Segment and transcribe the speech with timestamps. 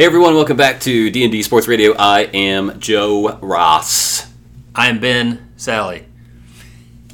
[0.00, 1.94] Hey everyone, welcome back to D&D Sports Radio.
[1.94, 4.32] I am Joe Ross.
[4.74, 6.06] I'm Ben Sally.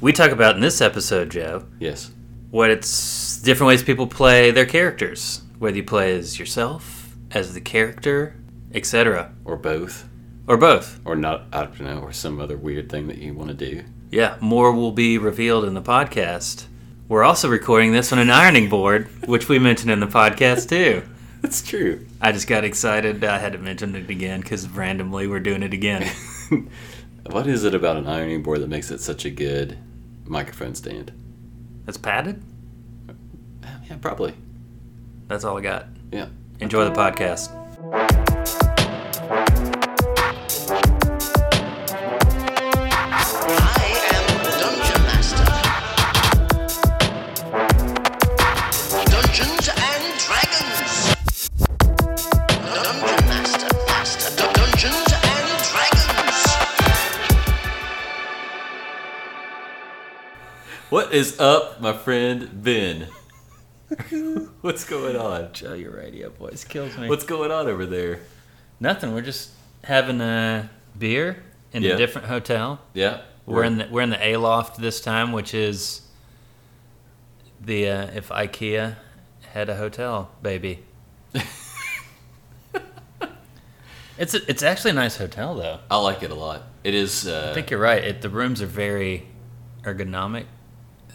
[0.00, 2.12] We talk about in this episode, Joe, Yes.
[2.52, 5.42] what it's different ways people play their characters.
[5.58, 8.36] Whether you play as yourself, as the character,
[8.72, 9.32] etc.
[9.44, 10.08] Or both.
[10.46, 11.00] Or both.
[11.04, 13.82] Or not, I don't know, or some other weird thing that you want to do.
[14.12, 16.66] Yeah, more will be revealed in the podcast.
[17.08, 21.02] We're also recording this on an ironing board, which we mentioned in the podcast too.
[21.42, 22.06] That's true.
[22.20, 23.22] I just got excited.
[23.24, 26.10] I had to mention it again because randomly we're doing it again.
[27.30, 29.76] What is it about an ironing board that makes it such a good
[30.24, 31.12] microphone stand?
[31.84, 32.42] That's padded?
[33.88, 34.34] Yeah, probably.
[35.26, 35.86] That's all I got.
[36.12, 36.28] Yeah.
[36.60, 38.25] Enjoy the podcast.
[61.16, 63.08] Is up, my friend Ben?
[64.60, 65.50] What's going on?
[65.54, 67.08] Joe, your radio voice kills me.
[67.08, 68.20] What's going on over there?
[68.80, 69.14] Nothing.
[69.14, 69.48] We're just
[69.82, 71.94] having a beer in Yeah.
[71.94, 72.80] a different hotel.
[72.92, 73.22] Yeah.
[73.46, 76.02] We're in the we're in the Aloft this time, which is
[77.62, 78.96] the uh, if IKEA
[79.54, 80.84] had a hotel, baby.
[84.18, 85.78] it's a, it's actually a nice hotel though.
[85.90, 86.64] I like it a lot.
[86.84, 87.26] It is.
[87.26, 88.04] Uh, I think you're right.
[88.04, 89.28] It, the rooms are very
[89.82, 90.44] ergonomic.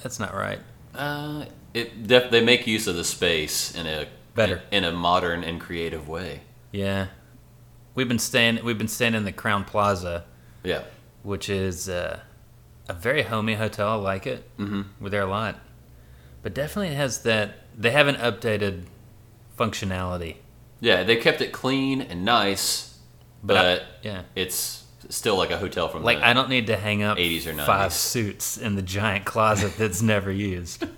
[0.04, 0.60] That's not right.
[0.96, 4.62] Uh, it def- they make use of the space in a Better.
[4.72, 6.42] in a modern and creative way.
[6.72, 7.08] Yeah,
[7.96, 10.26] we've been staying we've been staying in the Crowne Plaza,
[10.64, 10.84] Yeah.
[11.24, 12.20] which is uh,
[12.90, 13.90] a very homey hotel.
[13.90, 14.50] I like it.
[14.58, 14.82] Mm-hmm.
[15.00, 15.60] We're there a lot,
[16.42, 17.56] but definitely has that.
[17.78, 18.84] They haven't updated
[19.58, 20.38] functionality,
[20.80, 22.98] Yeah, they kept it clean and nice,
[23.44, 24.81] but I- but yeah, it's
[25.12, 27.54] still like a hotel from like the, I don't need to hang up 80s or
[27.64, 30.84] five suits in the giant closet that's never used.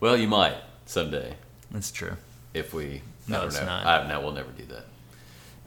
[0.00, 1.34] Well, you might someday
[1.70, 2.18] That's true.
[2.52, 3.00] if we.
[3.26, 3.64] No, I don't it's know.
[3.64, 3.86] not.
[3.86, 4.84] I, no, we'll never do that.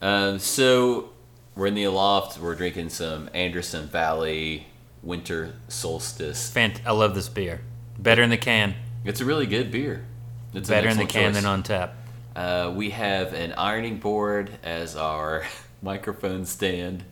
[0.08, 1.10] Um, so
[1.56, 2.40] we're in the loft.
[2.40, 4.68] We're drinking some Anderson Valley
[5.02, 6.52] Winter Solstice.
[6.54, 7.62] Fant- I love this beer.
[7.98, 8.76] Better in the can.
[9.06, 10.06] It's a really good beer.
[10.54, 11.42] It's Better in the can choice.
[11.42, 11.96] than on tap.
[12.36, 15.46] Uh, we have an ironing board as our
[15.82, 17.04] microphone stand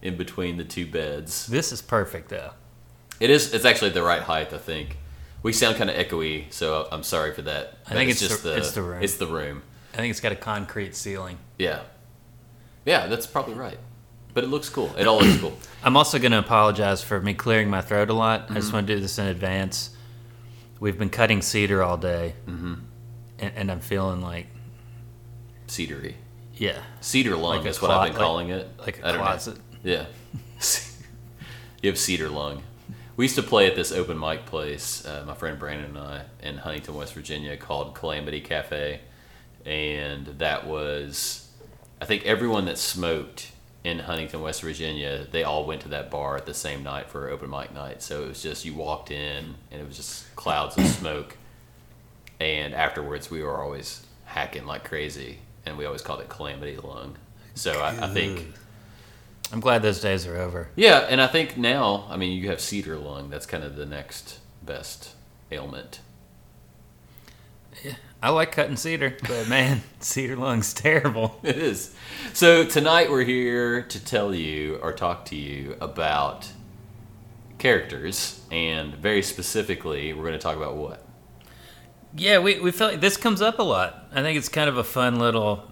[0.00, 1.46] in between the two beds.
[1.46, 2.50] This is perfect though.
[3.20, 3.54] It is.
[3.54, 4.96] It's actually the right height, I think.
[5.42, 7.78] We sound kind of echoey, so I'm sorry for that.
[7.86, 9.02] I think But it's the- it's the room.
[9.02, 9.62] It's the room.
[9.94, 11.38] I think it's got a concrete ceiling.
[11.58, 11.80] Yeah,
[12.86, 13.78] yeah, that's probably right.
[14.34, 14.94] But it looks cool.
[14.96, 15.52] It all looks cool.
[15.84, 18.40] I'm also going to apologize for me clearing my throat a lot.
[18.40, 18.54] I Mm-hmm.
[18.54, 19.90] just want to do this in advance.
[20.80, 22.74] We've been cutting cedar all day, mm-hmm.
[23.38, 24.46] and, and I'm feeling like,
[25.68, 26.14] Cedary,
[26.54, 28.68] yeah, cedar lung Like is what I've been clo- like- calling it.
[28.78, 29.24] like a I don't know.
[29.26, 29.58] closet.
[29.82, 30.04] Yeah,
[31.82, 32.62] you have cedar lung.
[33.16, 36.22] We used to play at this open mic place, uh, my friend Brandon and I,
[36.42, 39.00] in Huntington, West Virginia, called Calamity Cafe,
[39.66, 41.48] and that was,
[42.00, 43.52] I think everyone that smoked
[43.84, 47.28] in Huntington, West Virginia, they all went to that bar at the same night for
[47.28, 48.00] open mic night.
[48.02, 51.36] So it was just you walked in, and it was just clouds of smoke,
[52.40, 57.16] and afterwards we were always hacking like crazy, and we always called it Calamity Lung.
[57.54, 58.54] So I, I think.
[59.52, 60.68] I'm glad those days are over.
[60.76, 63.28] Yeah, and I think now, I mean, you have cedar lung.
[63.28, 65.14] That's kind of the next best
[65.50, 66.00] ailment.
[67.84, 71.38] Yeah, I like cutting cedar, but man, cedar lung's terrible.
[71.42, 71.94] It is.
[72.32, 76.48] So tonight we're here to tell you or talk to you about
[77.58, 81.04] characters, and very specifically, we're going to talk about what?
[82.16, 84.08] Yeah, we, we feel like this comes up a lot.
[84.12, 85.70] I think it's kind of a fun little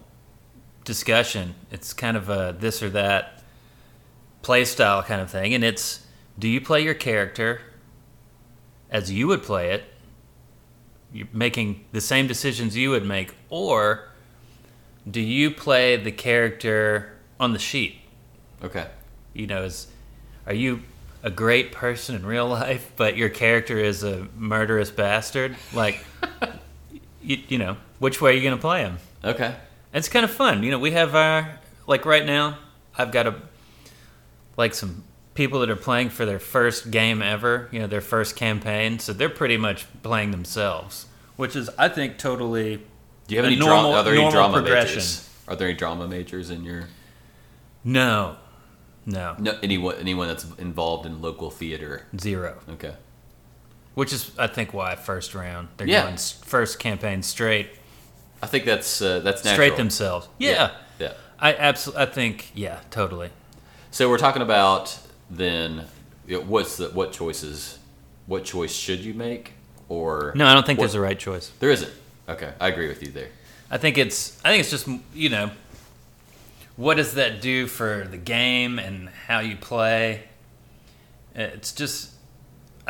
[0.84, 1.55] discussion.
[1.71, 3.43] It's kind of a this or that
[4.43, 5.55] play style kind of thing.
[5.55, 6.06] And it's
[6.39, 7.61] do you play your character
[8.91, 9.84] as you would play it,
[11.12, 14.09] you're making the same decisions you would make, or
[15.09, 17.98] do you play the character on the sheet?
[18.63, 18.87] Okay.
[19.33, 19.87] You know, is
[20.47, 20.83] are you
[21.22, 25.57] a great person in real life, but your character is a murderous bastard?
[25.72, 26.04] Like,
[27.22, 28.99] you, you know, which way are you going to play them?
[29.25, 29.55] Okay.
[29.93, 30.63] It's kind of fun.
[30.63, 32.59] You know, we have our like right now.
[32.97, 33.34] I've got a
[34.57, 37.69] like some people that are playing for their first game ever.
[37.72, 41.07] You know, their first campaign, so they're pretty much playing themselves,
[41.37, 42.77] which is I think totally
[43.27, 43.97] Do you have any normal- drama?
[43.99, 44.97] Are there any drama progression.
[44.97, 45.28] majors?
[45.49, 46.89] Are there any drama majors in your?
[47.83, 48.37] no,
[49.07, 52.07] no, No, anyone anyone that's involved in local theater?
[52.19, 52.59] zero.
[52.69, 52.95] Okay.
[53.95, 56.04] Which is I think why first round they're Yeah.
[56.04, 57.69] going first campaign straight.
[58.42, 59.54] I think that's uh, that's natural.
[59.66, 60.28] straight themselves.
[60.39, 60.71] Yeah.
[60.98, 61.13] Yeah.
[61.39, 62.03] I absolutely.
[62.03, 62.51] I think.
[62.54, 62.78] Yeah.
[62.91, 63.31] Totally.
[63.91, 64.98] So we're talking about
[65.28, 65.87] then
[66.27, 67.78] you know, what's the what choices
[68.27, 69.53] what choice should you make
[69.89, 71.51] or No, I don't think what- there's a right choice.
[71.60, 71.92] there isn't.
[72.28, 73.28] Okay, I agree with you there.
[73.72, 74.39] I think it's.
[74.45, 75.51] I think it's just you know.
[76.77, 80.22] What does that do for the game and how you play?
[81.34, 82.10] It's just.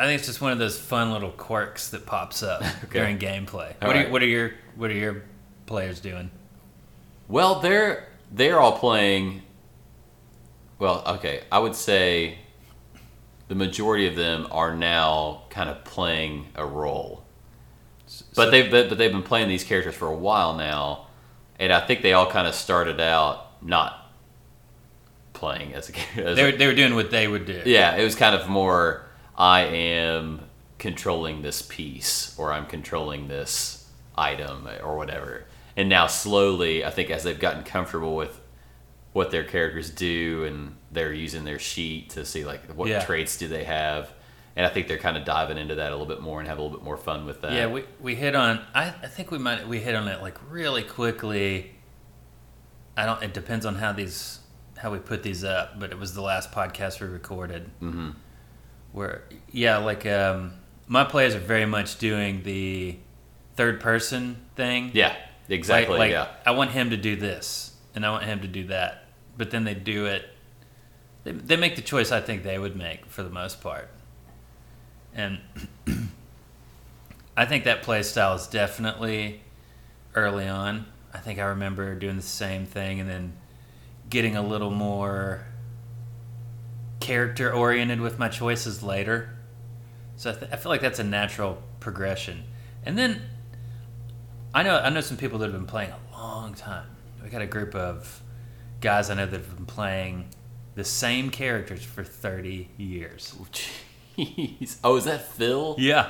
[0.01, 2.97] I think it's just one of those fun little quirks that pops up Okay.
[2.99, 3.75] during gameplay.
[3.85, 5.21] What, are, what are your What are your
[5.67, 6.31] players doing?
[7.27, 9.43] Well, they're they're all playing.
[10.79, 12.39] Well, okay, I would say
[13.47, 17.23] the majority of them are now kind of playing a role,
[18.35, 21.05] but they've but, but they've been playing these characters for a while now,
[21.59, 24.11] and I think they all kind of started out not
[25.33, 26.33] playing as a character.
[26.33, 27.61] They were, they were doing what they would do.
[27.65, 29.05] Yeah, it was kind of more
[29.37, 30.41] I am
[30.77, 35.45] controlling this piece or I'm controlling this item or whatever.
[35.77, 38.39] And now slowly, I think as they've gotten comfortable with
[39.13, 43.03] what their characters do and they're using their sheet to see like what Yeah.
[43.03, 44.11] traits do they have.
[44.55, 46.57] And I think they're kind of diving into that a little bit more and have
[46.57, 47.53] a little bit more fun with that.
[47.53, 48.59] Yeah, we, we hit on.
[48.75, 51.71] I, I think we might we hit on it like really quickly.
[52.97, 53.23] I don't.
[53.23, 54.39] It depends on how these
[54.77, 57.69] how we put these up, but it was the last podcast we recorded.
[57.81, 58.09] Mm-hmm.
[58.91, 60.53] Where yeah, like um,
[60.87, 62.97] my players are very much doing the
[63.55, 64.91] third person thing.
[64.93, 65.15] yeah,
[65.47, 65.97] exactly.
[65.97, 66.27] Like, like yeah.
[66.45, 69.05] I want him to do this, and I want him to do that,
[69.37, 70.25] but then they do it.
[71.23, 73.89] They, they make the choice I think they would make for the most part,
[75.13, 75.39] and
[77.37, 79.41] I think that play style is definitely
[80.15, 80.85] early on.
[81.13, 83.33] I think I remember doing the same thing, and then
[84.09, 85.45] getting a little more
[87.01, 89.29] character oriented with my choices later.
[90.15, 92.43] So I, th- I feel like that's a natural progression,
[92.85, 93.21] and then
[94.53, 96.85] I know I know some people that have been playing a long time.
[97.23, 98.21] We got a group of
[98.81, 100.27] guys I know that have been playing
[100.75, 103.35] the same characters for thirty years.
[103.39, 104.77] Oh, jeez.
[104.83, 105.75] Oh, is that Phil?
[105.79, 106.07] Yeah.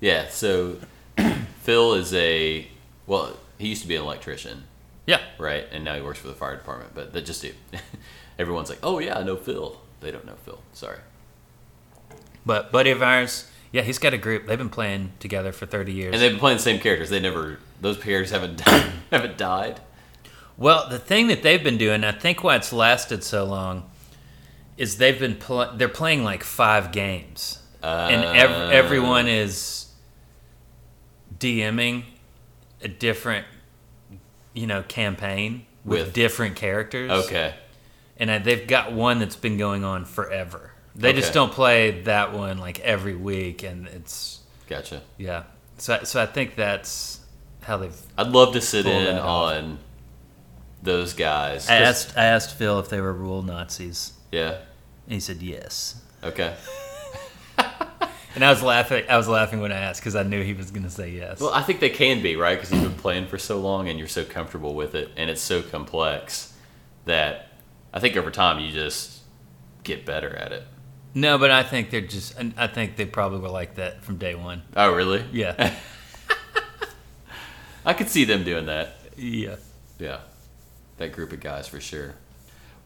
[0.00, 0.76] Yeah, so
[1.62, 2.66] Phil is a
[3.06, 4.64] well, he used to be an electrician,
[5.06, 5.20] Yeah.
[5.38, 5.66] right?
[5.72, 6.94] And now he works for the fire department.
[6.94, 7.44] But that just
[8.38, 10.60] everyone's like, "Oh yeah, I know Phil." They don't know Phil.
[10.72, 10.98] Sorry.
[12.46, 14.46] But buddy of ours, yeah, he's got a group.
[14.46, 16.14] They've been playing together for thirty years.
[16.14, 17.10] And they've been playing the same characters.
[17.10, 19.80] They never those characters haven't died, haven't died.
[20.56, 23.88] Well, the thing that they've been doing, I think why it's lasted so long,
[24.76, 28.70] is they've been pl- they're playing like five games, and ev- uh.
[28.72, 29.86] everyone is
[31.38, 32.04] DMing
[32.82, 33.46] a different,
[34.54, 37.10] you know, campaign with, With- different characters.
[37.26, 37.54] Okay.
[38.18, 40.72] And uh, they've got one that's been going on forever.
[40.94, 45.02] They just don't play that one like every week, and it's Gotcha.
[45.16, 45.44] yeah.
[45.78, 47.20] So so I think that's
[47.62, 47.96] how they've.
[48.16, 49.54] I'd love to sit in off.
[49.54, 49.78] on
[50.82, 51.68] those guys.
[51.68, 54.12] I asked I asked Phil if they were rule Nazis.
[54.32, 54.58] Yeah.
[55.06, 56.02] And he said yes.
[56.22, 56.54] Okay.
[58.34, 59.04] And I was laughing.
[59.08, 61.40] I was laughing when I asked because I knew he was going to say yes.
[61.40, 63.98] Well, I think they can be right because you've been playing for so long and
[63.98, 66.54] you're so comfortable with it, and it's so complex
[67.04, 67.47] that
[67.98, 69.22] I think over time you just
[69.82, 70.62] get better at it.
[71.14, 72.38] no, but I think they're just.
[72.38, 74.62] and I think they probably were like that from day one.
[74.76, 75.24] Oh, really?
[75.32, 75.74] Yeah.
[77.84, 78.94] I could see them doing that.
[79.16, 79.56] yeah.
[79.98, 80.20] Yeah,
[80.98, 82.14] that group of guys for sure.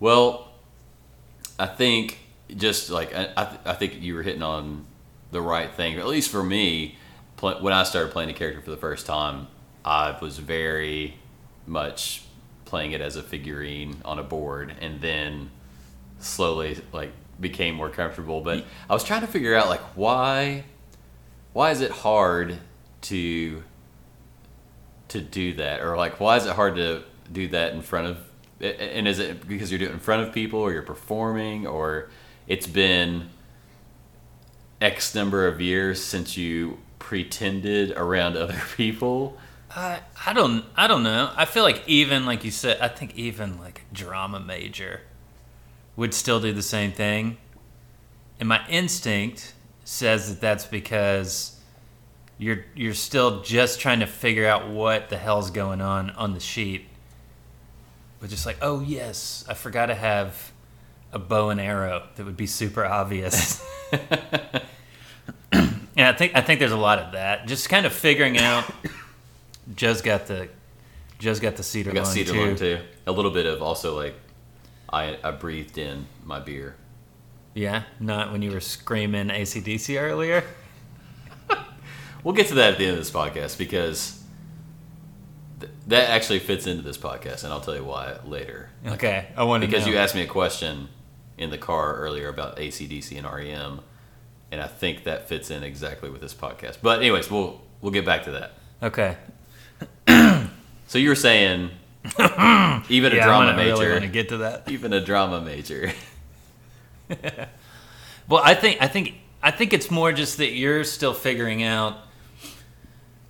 [0.00, 0.48] Well,
[1.58, 2.18] I think
[2.56, 4.86] just like I, I, I think you were hitting on
[5.30, 5.98] the right thing.
[5.98, 6.96] At least for me,
[7.36, 9.48] pl- when I started playing a character for the first time,
[9.84, 11.16] I was very
[11.66, 12.22] much
[12.72, 15.50] playing it as a figurine on a board, and then
[16.20, 18.40] slowly like became more comfortable.
[18.40, 20.64] But I was trying to figure out like why
[21.52, 22.56] why is it hard
[23.02, 23.62] to
[25.08, 28.16] to do that or like why is it hard to do that in front of
[28.62, 32.08] and is it because you're doing it in front of people or you're performing or
[32.46, 33.28] it's been
[34.80, 39.36] x number of years since you pretended around other people
[39.74, 41.30] I I don't I don't know.
[41.36, 45.02] I feel like even like you said, I think even like drama major
[45.96, 47.38] would still do the same thing.
[48.38, 51.58] And my instinct says that that's because
[52.38, 56.40] you're you're still just trying to figure out what the hell's going on on the
[56.40, 56.86] sheet.
[58.20, 60.52] But just like, oh yes, I forgot to have
[61.12, 63.64] a bow and arrow that would be super obvious.
[63.92, 64.62] and
[65.96, 67.46] I think I think there's a lot of that.
[67.46, 68.70] Just kind of figuring out
[69.74, 70.48] Joe's got the
[71.18, 72.56] Joe's got the cedar i got cedar too.
[72.56, 74.14] too a little bit of also like
[74.92, 76.74] i i breathed in my beer
[77.54, 80.42] Yeah, not when you were screaming ACDC earlier.
[82.24, 84.22] we'll get to that at the end of this podcast because
[85.60, 88.70] th- that actually fits into this podcast, and I'll tell you why later.
[88.86, 89.92] Okay, I want to Because know.
[89.92, 90.88] you asked me a question
[91.38, 93.80] in the car earlier about ACDC and REM,
[94.50, 96.78] and I think that fits in exactly with this podcast.
[96.82, 98.52] But anyways, we'll we'll get back to that.
[98.82, 99.16] Okay.
[100.92, 101.70] So you were saying
[102.90, 104.64] even a Yeah, drama I'm major, really want to get to that.
[104.70, 105.90] even a drama major.
[108.28, 111.96] Well, I think I think I think it's more just that you're still figuring out,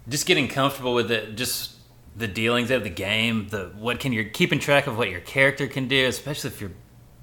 [0.08, 1.76] just getting comfortable with it, just
[2.16, 5.68] the dealings of the game, the what can you're keeping track of what your character
[5.68, 6.72] can do, especially if you're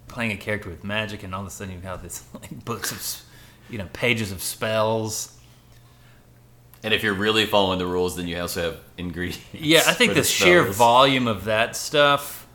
[0.08, 2.92] playing a character with magic and all of a sudden you have this like books
[2.94, 3.26] of,
[3.70, 5.38] you know, pages of spells.
[6.84, 9.46] And if you're really following the rules, then you also have ingredients.
[9.54, 12.48] Yeah, I think for the sheer volume of that stuff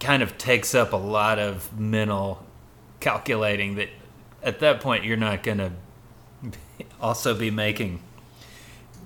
[0.00, 2.44] kind of takes up a lot of mental
[3.00, 3.88] calculating that
[4.42, 5.72] at that point you're not going to
[7.00, 8.00] also be making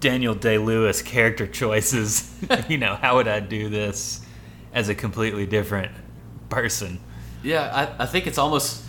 [0.01, 2.33] Daniel Day-Lewis character choices.
[2.69, 4.25] you know, how would I do this
[4.73, 5.93] as a completely different
[6.49, 7.01] person?
[7.43, 8.83] Yeah, I, I think it's almost.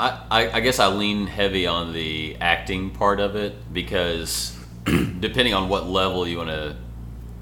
[0.00, 5.54] I, I, I guess I lean heavy on the acting part of it because depending
[5.54, 6.76] on what level you want to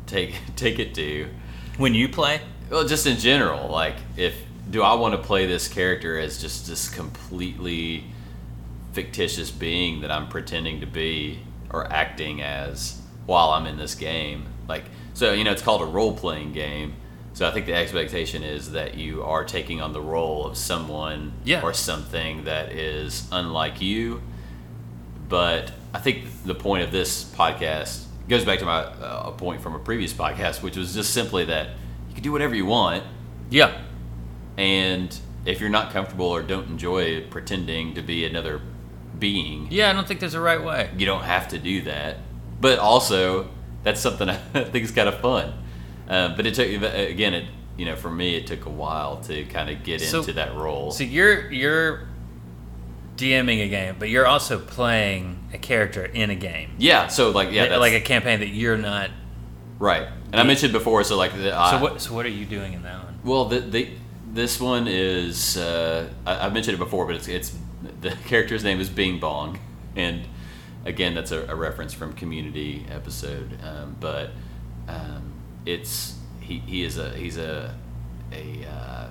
[0.07, 1.29] take take it to,
[1.77, 2.41] When you play?
[2.71, 4.35] well, just in general, like if
[4.71, 8.05] do I want to play this character as just this completely
[8.93, 14.47] fictitious being that I'm pretending to be or acting as while I'm in this game?
[14.69, 14.85] Like,
[15.15, 16.95] so you know, it's called a role playing game.
[17.37, 21.35] So I think the expectation is that you are taking on the role of someone
[21.45, 21.61] Yeah.
[21.61, 24.23] or something that is unlike you.
[25.29, 29.61] But I think the point of this podcast goes back to my uh, a point
[29.61, 31.73] from a previous podcast, which was just simply that
[32.09, 33.05] you can do whatever you want,
[33.51, 33.83] Yeah.
[34.57, 35.15] and
[35.45, 38.63] if you're not comfortable or don't enjoy pretending to be another
[39.19, 40.89] being, Yeah, I don't think there's a right way.
[40.97, 42.17] you don't have to do that.
[42.63, 43.51] But also,
[43.83, 45.53] that's something I think is kind of fun.
[46.09, 47.47] Uh, but it took again, it
[47.77, 50.55] you know, for me, it took a while to kind of get So- into that
[50.55, 50.91] role.
[50.91, 52.09] So you're you're
[53.17, 56.71] DMing a game, but you're also playing a character in a game.
[56.79, 59.11] yeah, so like yeah, that's, like a campaign that you're not.
[59.79, 60.09] right.
[60.33, 62.01] And I mentioned before, so like the, I, So what?
[62.01, 63.19] So what are you doing in that one?
[63.25, 63.89] Well, the, the
[64.33, 67.57] this one is uh, I, I mentioned it before, but it's it's
[68.01, 69.59] the character's name is Bing Bong,
[69.95, 70.27] and
[70.85, 73.59] again, that's a, a reference from Community episode.
[73.65, 74.31] Um, but
[74.89, 75.33] um,
[75.67, 77.75] it's he, he is a he's a
[78.33, 79.09] a uh,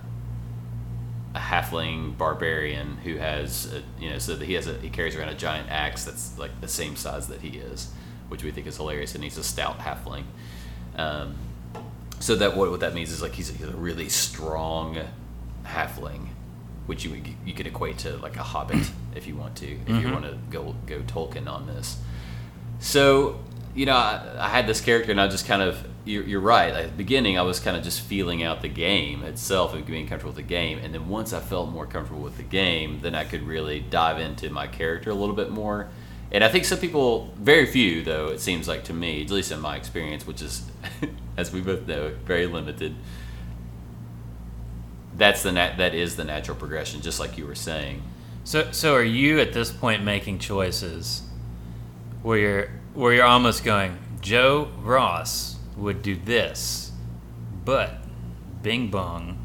[1.36, 5.16] a halfling barbarian who has a, you know so that he has a he carries
[5.16, 7.92] around a giant axe that's like the same size that he is,
[8.30, 10.24] which we think is hilarious, and he's a stout halfling.
[10.96, 11.36] Um,
[12.22, 14.98] so that what, what that means is like he's a, he's a really strong
[15.66, 16.28] halfling,
[16.86, 20.02] which you would- you could equate to like a hobbit if you want to, if
[20.02, 21.98] you want to go go Tolkien on this.
[22.80, 23.40] So
[23.76, 26.74] you know, I, I had this character, and I just kind of you're, you're right.
[26.74, 30.08] At the beginning, I was kind of just feeling out the game itself and being
[30.08, 33.16] comfortable with the game, and then once I felt more comfortable with the game, then
[33.16, 35.90] I could really dive into my character a little bit more.
[36.32, 39.52] And I think some people, very few though, it seems like to me, at least
[39.52, 40.70] in my experience, which is,
[41.38, 42.96] as we both know, very limited.
[45.16, 48.02] That's the nat- that is the natural progression, just like you were saying.
[48.44, 51.24] So so are you at this point making choices
[52.22, 53.98] where you're where you're almost going?
[54.20, 56.92] Joe Ross would do this,
[57.64, 57.96] but
[58.62, 59.38] Bing Bong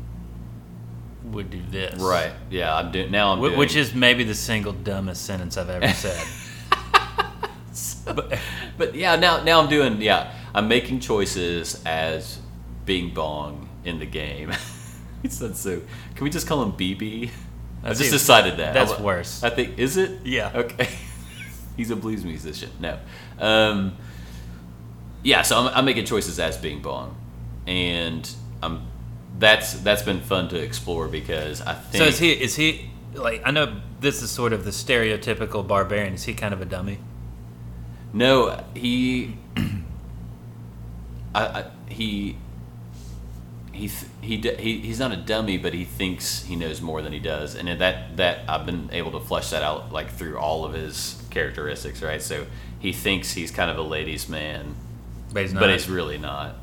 [1.25, 2.01] would do this.
[2.01, 2.33] Right?
[2.51, 3.33] Yeah, I'm doing now.
[3.33, 6.27] I'm Wh- doing, Which is maybe the single dumbest sentence I've ever said.
[8.15, 8.39] but,
[8.79, 10.33] But yeah, now now I'm doing yeah.
[10.55, 12.39] I'm making choices as
[12.85, 14.53] Bing Bong in the game.
[15.23, 15.81] it's not so.
[16.15, 17.31] Can we just call him BB?
[17.83, 18.75] I just even- decided that.
[18.75, 19.43] that's I- worse.
[19.43, 20.25] I think is it?
[20.25, 20.51] Yeah.
[20.55, 20.89] Okay.
[21.77, 22.71] He's a blues musician.
[22.81, 22.99] No.
[23.39, 23.97] Um,
[25.23, 27.17] yeah, so I'm, I'm making choices as Bing Bong,
[27.67, 28.29] and
[28.63, 28.87] I'm
[29.39, 33.43] that's that's been fun to explore because I think so is he is he like
[33.45, 36.15] I know this is sort of the stereotypical barbarian.
[36.15, 36.99] Is he kind of a dummy?
[38.13, 39.37] No, he.
[41.35, 42.37] I, I he.
[43.73, 43.89] He,
[44.21, 47.55] he he he's not a dummy, but he thinks he knows more than he does,
[47.55, 51.23] and that that I've been able to flesh that out like through all of his
[51.31, 52.21] characteristics, right?
[52.21, 52.47] So
[52.79, 54.75] he thinks he's kind of a ladies' man,
[55.33, 55.61] But it's not.
[55.61, 56.57] but he's really not,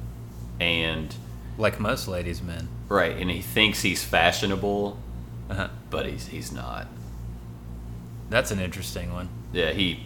[0.59, 1.13] and
[1.57, 2.67] like most ladies' men.
[2.89, 4.97] right, and he thinks he's fashionable,
[5.49, 5.69] Uh-huh.
[5.89, 6.87] but he's he's not.
[8.29, 9.29] That's an interesting one.
[9.53, 10.01] Yeah, he,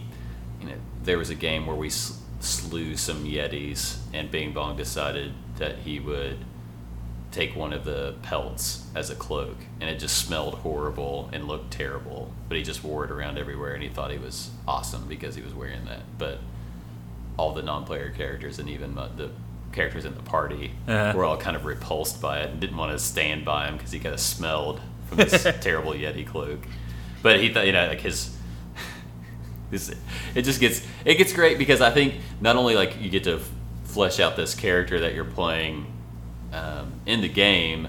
[0.60, 5.32] you know, there was a game where we slew some Yetis, and Bing Bong decided
[5.58, 6.38] that he would
[7.32, 11.72] take one of the pelts as a cloak, and it just smelled horrible and looked
[11.72, 12.30] terrible.
[12.48, 15.42] But he just wore it around everywhere, and he thought he was awesome because he
[15.42, 16.02] was wearing that.
[16.18, 16.38] But
[17.36, 19.30] all the non-player characters and even the
[19.72, 21.16] characters in the party Uh-huh.
[21.16, 23.90] were all kind of repulsed by it and didn't want to stand by him because
[23.92, 26.60] he kind of smelled from this terrible Yeti cloak.
[27.22, 28.36] But he thought, you know, like his.
[29.70, 29.90] This,
[30.34, 33.36] it just gets it gets great because I think not only like you get to
[33.36, 33.50] f-
[33.84, 35.86] flesh out this character that you're playing
[36.52, 37.88] um, in the game,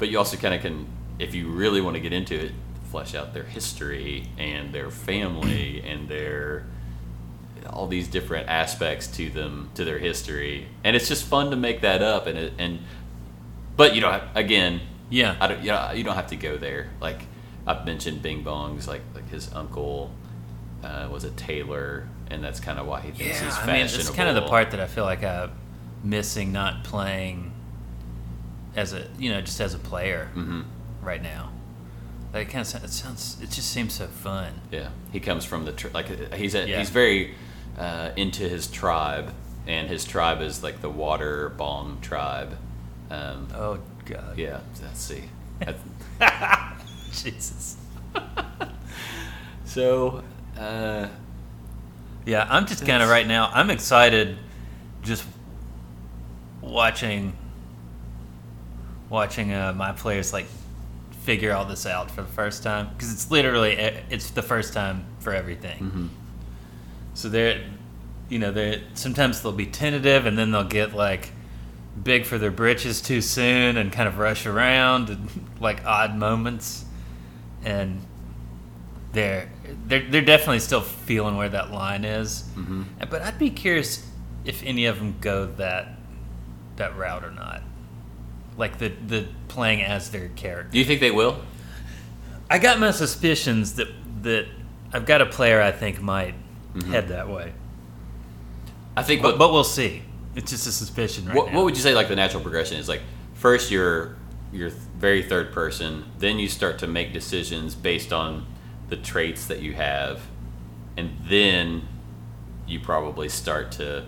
[0.00, 0.86] but you also kind of can,
[1.20, 2.50] if you really want to get into it,
[2.90, 6.64] flesh out their history and their family and their
[7.68, 11.80] all these different aspects to them to their history, and it's just fun to make
[11.82, 12.26] that up.
[12.26, 12.80] And it, and
[13.76, 15.36] but you know, again, Yeah.
[15.40, 16.90] I don't you know you don't have to go there.
[17.00, 17.22] Like
[17.66, 20.10] I've mentioned, Bing Bong's like like his uncle
[20.82, 23.84] uh, was a tailor, and that's kind of why he thinks Yeah, he's I mean,
[23.84, 25.52] it's kind of the part that I feel like I'm
[26.02, 27.52] missing not playing
[28.76, 30.62] as a, you know, just as a player hmm
[31.02, 31.50] right now.
[32.32, 34.52] Like, it kind of it sounds, it just seems so fun.
[34.70, 36.78] Yeah, he comes from the tr- like he's a, Yeah.
[36.78, 37.34] he's very
[37.80, 39.32] uh, into his tribe,
[39.66, 42.56] and his tribe is like the Water Bong tribe.
[43.10, 44.38] Um, Oh God.
[44.38, 45.24] yeah, let's see.
[47.12, 47.76] Jesus.
[49.64, 50.22] so,
[50.58, 51.08] uh,
[52.26, 53.50] Yeah, I'm just kind of right now.
[53.52, 54.36] I'm excited,
[55.02, 55.24] just
[56.60, 57.32] watching,
[59.08, 60.46] watching uh, my players like
[61.22, 64.72] figure all this out for the first time because it's literally eh, it's the first
[64.72, 65.78] time for everything.
[65.78, 66.08] mhm.
[67.20, 67.60] So they're,
[68.30, 71.32] you know, they sometimes they'll be tentative and then they'll get like
[72.02, 75.28] big for their britches too soon and kind of rush around and
[75.60, 76.84] like odd moments,
[77.62, 78.00] and
[79.12, 79.50] they're
[79.86, 82.44] they're they're definitely still feeling where that line is.
[82.56, 82.84] Mhm.
[83.10, 84.06] But I'd be curious
[84.46, 85.88] if any of them go that
[86.76, 87.62] that route or not,
[88.56, 90.72] like the the playing as their character.
[90.72, 91.42] do you think they will?
[92.48, 93.88] I got my suspicions that
[94.22, 94.46] that
[94.92, 96.34] I've got a player I think might
[96.74, 96.92] Mm-hmm.
[96.92, 97.52] head that way,
[98.96, 99.22] I think.
[99.22, 100.02] but, what, but we'll see.
[100.36, 101.56] It's just a suspicion right what, now.
[101.56, 103.02] what would you say like the natural progression is like?
[103.34, 104.16] First, you're
[104.52, 106.04] you're very third person.
[106.18, 108.46] Then you start to make decisions based on
[108.88, 110.20] the traits that you have,
[110.96, 111.88] and then
[112.66, 114.06] you probably start to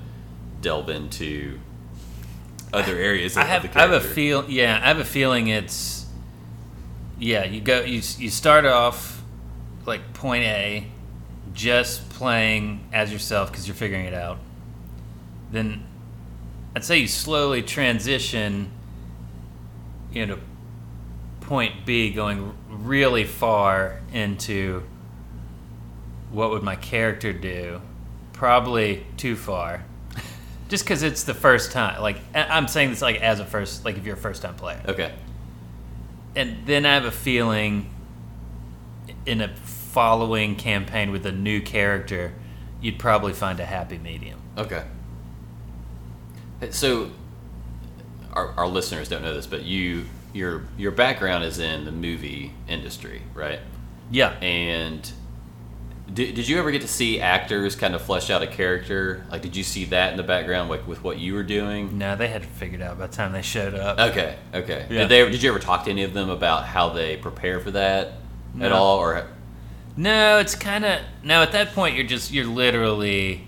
[0.60, 1.58] delve into
[2.72, 3.36] other areas.
[3.36, 6.06] Of I have the I have a feel yeah I have a feeling it's
[7.18, 9.22] yeah you go you you start off
[9.84, 10.86] like point A
[11.54, 14.38] just playing as yourself because you're figuring it out.
[15.50, 15.84] Then
[16.74, 18.70] I'd say you slowly transition
[20.12, 20.38] into
[21.40, 24.82] point B going really far into
[26.30, 27.80] what would my character do?
[28.32, 29.84] Probably too far.
[30.68, 33.98] Just because it's the first time like i'm saying this like as a first like
[33.98, 34.80] if you're a first time player.
[34.88, 35.12] Okay.
[36.34, 37.90] and then i have a feeling
[39.26, 39.48] in a
[39.92, 42.32] following campaign with a new character
[42.80, 44.84] you'd probably find a happy medium Okay.
[46.70, 47.10] So,
[48.32, 52.52] our, our listeners don't know this, but you your your background is in the movie
[52.68, 53.60] industry, right?
[54.10, 55.10] yeah And
[56.12, 59.24] did, did you ever get to see actors kind of flesh out a character?
[59.30, 61.98] Like, did you see that in the background, like with what you were doing?
[61.98, 64.86] no they had figured it figured out by the time they showed up Okay, okay.
[64.90, 65.00] Yeah.
[65.00, 65.30] Did they?
[65.30, 68.14] Did you ever talk to any of them about how they prepare for that
[68.60, 69.26] at all, or
[69.96, 73.46] no it's kind of no at that point you're just you're literally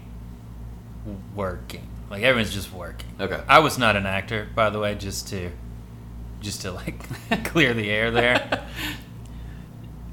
[1.34, 3.42] working like everyone's just working okay?
[3.48, 5.50] I was not an actor, by the way, just to
[6.40, 7.02] just to like
[7.44, 8.66] clear the air there.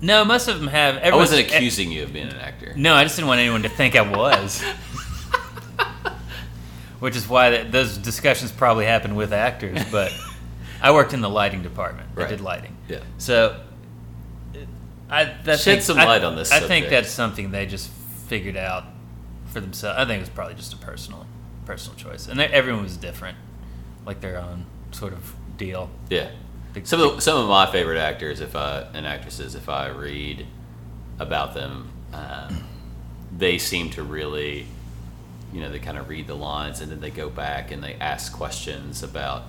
[0.04, 0.98] No, most of them have.
[0.98, 2.74] I wasn't eh, accusing you of being an actor.
[2.76, 4.64] No, I just didn't want anyone to think I was.
[7.00, 9.78] Which is why that, those discussions probably happen with actors.
[9.92, 10.12] But
[10.82, 12.10] I worked in the lighting department.
[12.18, 12.76] I did lighting.
[12.90, 13.02] Yeah.
[13.20, 13.62] So
[15.12, 17.90] I that Shed think- some I- light on this I think that's something they just
[18.28, 18.86] figured out
[19.48, 20.00] for themselves.
[20.00, 21.26] I think it was probably just a personal
[21.66, 23.38] personal choice, and everyone was different,
[24.06, 25.90] like their own sort of deal.
[26.10, 26.30] Yeah.
[26.86, 30.48] Some of the, some of my favorite actors, if I and actresses, if I read
[31.20, 32.64] about them, um,
[33.38, 34.66] they seem to really,
[35.54, 37.96] you know, they kind of read the lines and then they go back and they
[37.96, 39.44] ask questions about,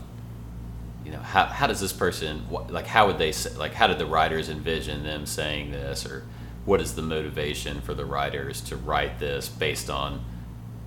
[1.05, 3.99] you know, how how does this person like how would they say, like how did
[3.99, 6.25] the writers envision them saying this or
[6.65, 10.25] what is the motivation for the writers to write this based on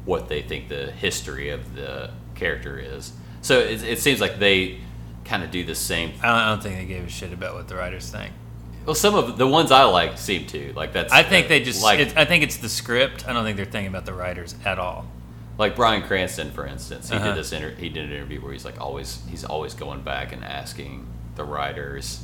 [0.05, 3.11] what they think the history of the character is.
[3.41, 4.79] So it, it seems like they
[5.25, 6.13] kind of do the same.
[6.21, 8.31] I don't, I don't think they gave a shit about what the writers think.
[8.85, 11.11] Well, some of the ones I like seem to like that's.
[11.11, 11.83] I think uh, they just.
[11.83, 13.27] like I think it's the script.
[13.27, 15.07] I don't think they're thinking about the writers at all.
[15.57, 17.09] Like Bryan Cranston, for instance.
[17.09, 17.27] He Uh-huh.
[17.27, 17.51] did this.
[17.53, 21.07] Inter- he did an interview where he's like always he's always going back and asking
[21.35, 22.21] the writers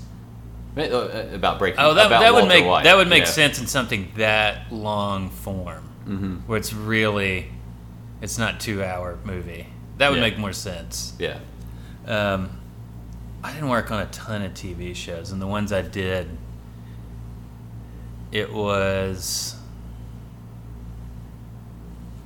[0.77, 1.79] uh, uh, about breaking.
[1.79, 3.29] Oh, that, about that would make White, that would you make know?
[3.29, 6.41] sense in something that long form, Mhm.
[6.47, 7.51] where it's really,
[8.21, 9.67] it's not two hour movie.
[9.97, 10.21] That would Yeah.
[10.29, 11.13] make more sense.
[11.19, 11.39] Yeah.
[12.07, 12.49] Um,
[13.43, 16.37] I didn't work on a ton of TV shows, and the ones I did,
[18.31, 19.55] it was.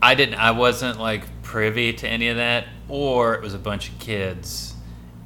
[0.05, 0.35] I didn't.
[0.35, 4.75] I wasn't like privy to any of that, or it was a bunch of kids,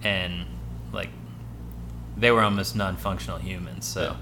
[0.04, 0.46] and
[0.94, 1.10] like
[2.16, 4.16] they were almost non-functional humans, so.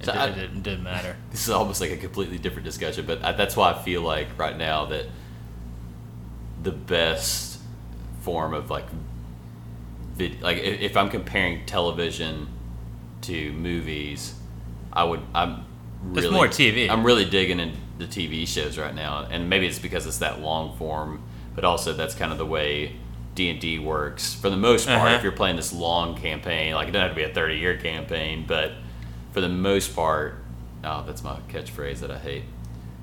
[0.00, 1.16] It, So did, I- it didn't, didn't matter.
[1.32, 4.28] This is almost like a completely different discussion, but I, that's why I feel like
[4.38, 5.06] right now that
[6.62, 7.58] the best
[8.20, 8.86] form of like,
[10.14, 12.46] vid, like if, if I'm comparing television
[13.22, 14.34] to movies,
[14.92, 15.64] I would I'm
[16.14, 16.88] It's more TV.
[16.88, 20.40] I'm really digging in the TV shows right now, and maybe it's because it's that
[20.40, 21.22] long form,
[21.54, 22.96] but also that's kind of the way
[23.34, 25.00] D and D works for the most part.
[25.00, 25.16] Uh-huh.
[25.16, 27.76] If you're playing this long campaign, like it doesn't have to be a 30 year
[27.76, 28.72] campaign, but
[29.32, 30.36] for the most part,
[30.84, 32.44] oh, that's my catchphrase that I hate.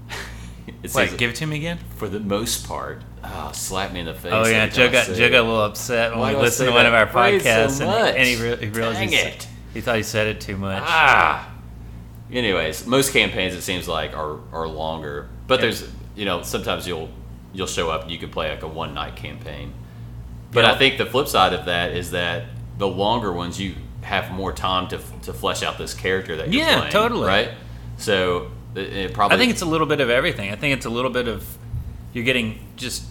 [0.84, 1.80] it says Wait, give it to me again.
[1.96, 3.02] for the most part.
[3.24, 4.32] Oh, slap me in the face.
[4.34, 6.86] Oh yeah, Joe got Joe got a little upset when Why we listened to one
[6.86, 9.98] of our phrase so podcasts, and, and he, re- he realized he, said- he thought
[9.98, 10.84] he said it too much.
[10.86, 11.55] Ah.
[12.32, 15.62] Anyways, most campaigns it seems like are are longer, but Yeah.
[15.62, 17.10] there's you know sometimes you'll
[17.54, 19.74] you'll show up and you can play like a one night campaign.
[20.52, 20.72] But Yeah.
[20.74, 22.46] I think the flip side of that is that
[22.78, 26.64] the longer ones you have more time to to flesh out this character that you're
[26.64, 27.28] Yeah, playing, totally.
[27.28, 27.52] right.
[27.98, 30.52] So it, it probably I think it's a little bit of everything.
[30.52, 31.46] I think it's a little bit of
[32.14, 33.04] you're getting just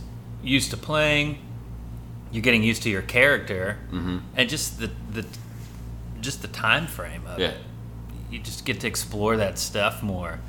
[0.42, 1.38] used to playing,
[2.32, 4.20] you're getting used to your character, Mhm.
[4.36, 5.24] and just the the
[6.20, 7.56] just the time frame of yeah it.
[8.30, 10.40] You just get to explore that stuff more.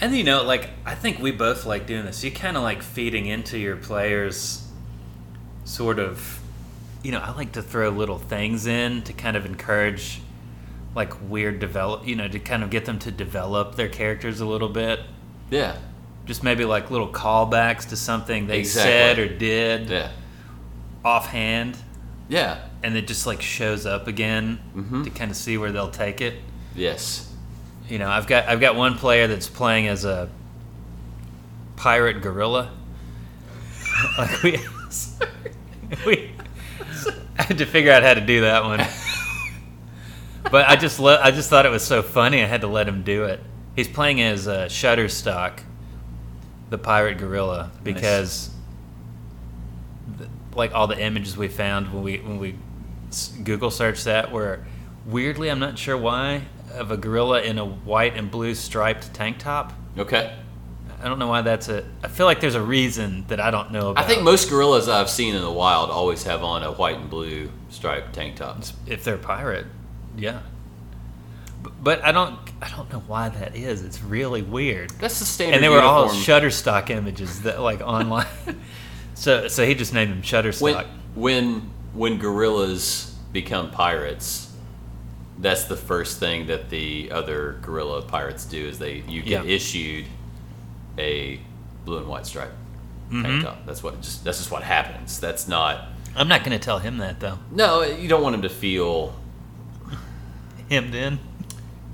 [0.00, 2.24] And you know, like I think we both like doing this.
[2.24, 4.66] You kind of like feeding into your players,
[5.64, 6.40] sort of.
[7.02, 10.20] You know, I like to throw little things in to kind of encourage,
[10.94, 12.06] like weird develop.
[12.06, 15.00] You know, to kind of get them to develop their characters a little bit.
[15.50, 15.76] yeah
[16.26, 18.90] Just maybe like little callbacks to something they Exactly.
[18.92, 20.10] said or did yeah
[21.04, 21.76] offhand,
[22.28, 25.04] yeah and it just like shows up again Mhm.
[25.04, 26.34] to kind of see where they'll take it.
[26.74, 27.30] Yes
[27.88, 30.28] You know, I've got I've got one player that's playing as a
[31.76, 32.70] pirate gorilla.
[34.18, 34.58] like we,
[36.06, 36.30] we
[37.38, 38.80] I had to figure out how to do that one.
[40.50, 42.42] but I just lo- I just thought it was so funny.
[42.42, 43.40] I had to let him do it.
[43.76, 45.60] He's playing as uh, Shutterstock,
[46.70, 48.50] the pirate gorilla, because
[50.18, 52.54] th- like all the images we found when we when we
[53.42, 54.64] Google searched that were
[55.06, 56.42] weirdly I'm not sure why
[56.74, 59.72] of a gorilla in a white and blue striped tank top.
[59.98, 60.34] okay
[61.04, 61.84] I don't know why that's a.
[62.02, 64.02] I feel like there's a reason that I don't know about.
[64.02, 67.10] I think most gorillas I've seen in the wild always have on a white and
[67.10, 68.62] blue striped tank top.
[68.86, 69.66] if they're pirate,
[70.16, 70.40] yeah.
[71.82, 72.38] But I don't.
[72.62, 73.82] I don't know why that is.
[73.82, 74.92] It's really weird.
[74.92, 75.56] That's the standard.
[75.56, 76.08] And they were all.
[76.08, 78.26] Shutterstock images that like online.
[79.14, 80.62] so so he just named them Shutterstock.
[80.62, 84.43] when when when gorillas become pirates,
[85.38, 89.50] that's the first thing that the other gorilla pirates do is they you get Yeah.
[89.52, 90.06] issued
[90.98, 91.40] a
[91.84, 92.52] blue and white stripe
[93.10, 93.22] Mhm.
[93.22, 93.66] tank top.
[93.66, 95.18] That's what just that's just what happens.
[95.20, 97.38] That's not I'm not going to tell him that though.
[97.50, 97.82] no.
[97.82, 99.14] You don't want him to feel
[100.70, 101.18] Hemmed in.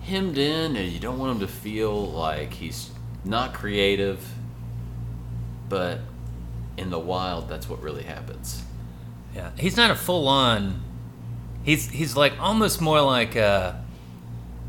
[0.03, 2.91] hemmed in, and you don't want him to feel like he's
[3.25, 4.25] not creative.
[5.69, 6.01] But
[6.77, 8.63] in the wild, that's what really happens.
[9.35, 10.83] Yeah, he's not a full on.
[11.63, 13.75] He's he's like almost more like uh,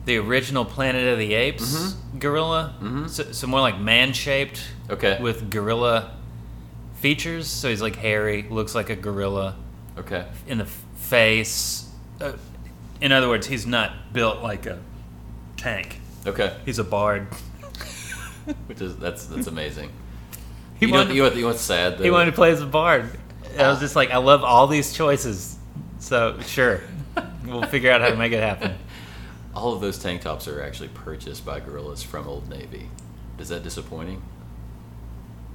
[0.05, 2.75] the original Planet of the Apes gorilla.
[2.81, 3.09] Mhm.
[3.09, 5.17] So, so more like man shaped Okay.
[5.21, 6.11] with gorilla
[6.95, 7.47] features.
[7.47, 9.55] So he's like hairy, looks like a gorilla
[9.97, 10.25] Okay.
[10.47, 11.89] in the f- face.
[12.19, 12.33] Uh,
[12.99, 14.79] in other words, he's not built like a
[15.57, 15.99] tank.
[16.27, 16.55] Okay.
[16.65, 17.27] He's a bard.
[18.67, 19.91] Which is that's that's amazing.
[20.79, 21.99] He you know, wanted- you know, you know what's sad?
[21.99, 22.03] Though?
[22.03, 23.07] He wanted to play as a bard.
[23.59, 25.55] I was just like, I love all these choices.
[26.01, 26.81] So sure,
[27.45, 28.75] we'll figure out how to make it happen.
[29.55, 32.89] All of those tank tops are actually purchased by gorillas from Old Navy.
[33.37, 34.21] Is that disappointing?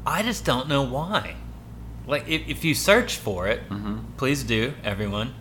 [0.06, 1.34] I just don't know why.
[2.06, 4.04] Like, if, if you search for it, Mhm.
[4.16, 5.34] please do, everyone.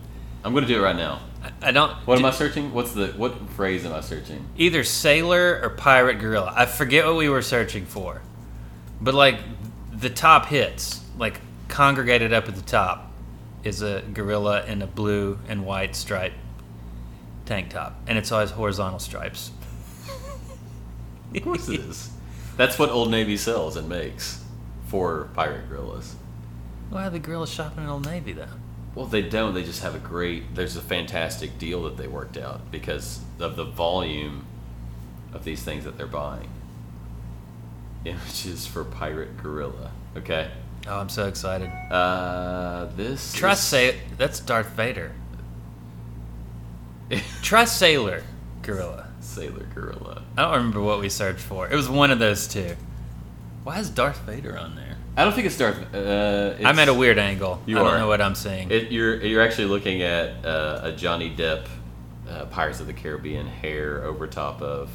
[0.44, 1.20] I'm going to do it right now.
[1.62, 1.92] I, I don't.
[2.06, 2.72] What am I searching?
[2.74, 4.44] What's the what phrase am I searching?
[4.56, 6.52] Either sailor or pirate gorilla.
[6.56, 8.22] I forget what we were searching for,
[9.00, 9.38] but like
[9.92, 13.05] the top hits, like congregated up at the top,
[13.66, 16.36] is a gorilla in a blue and white striped
[17.46, 19.50] tank top, and it's always horizontal stripes.
[21.34, 22.10] Of course it is.
[22.56, 24.44] That's what Old Navy sells and makes
[24.86, 26.14] for pirate gorillas.
[26.88, 28.46] Why are the gorillas shopping at Old Navy though?
[28.94, 29.52] Well, they don't.
[29.52, 30.54] They just have a great.
[30.54, 34.46] There's a fantastic deal that they worked out because of the volume
[35.34, 36.48] of these things that they're buying.
[38.04, 39.90] Images for pirate gorilla.
[40.16, 40.50] Okay.
[40.88, 41.68] Oh, I'm so excited.
[41.90, 45.12] Uh, this Trust is- say that's Darth Vader.
[47.42, 48.22] Trust Sailor
[48.62, 49.08] Gorilla.
[49.20, 50.22] Sailor Gorilla.
[50.36, 51.68] I don't remember what we searched for.
[51.68, 52.76] It was one of those two.
[53.64, 54.96] Why is Darth Vader on there?
[55.16, 55.78] I don't think it's Darth.
[55.94, 57.60] Uh, it's, I'm at a weird angle.
[57.66, 57.98] You I don't are.
[57.98, 58.70] know what I'm seeing.
[58.70, 61.66] It, you're you're actually looking at uh, a Johnny Depp
[62.28, 64.90] uh, Pirates of the Caribbean hair over top of.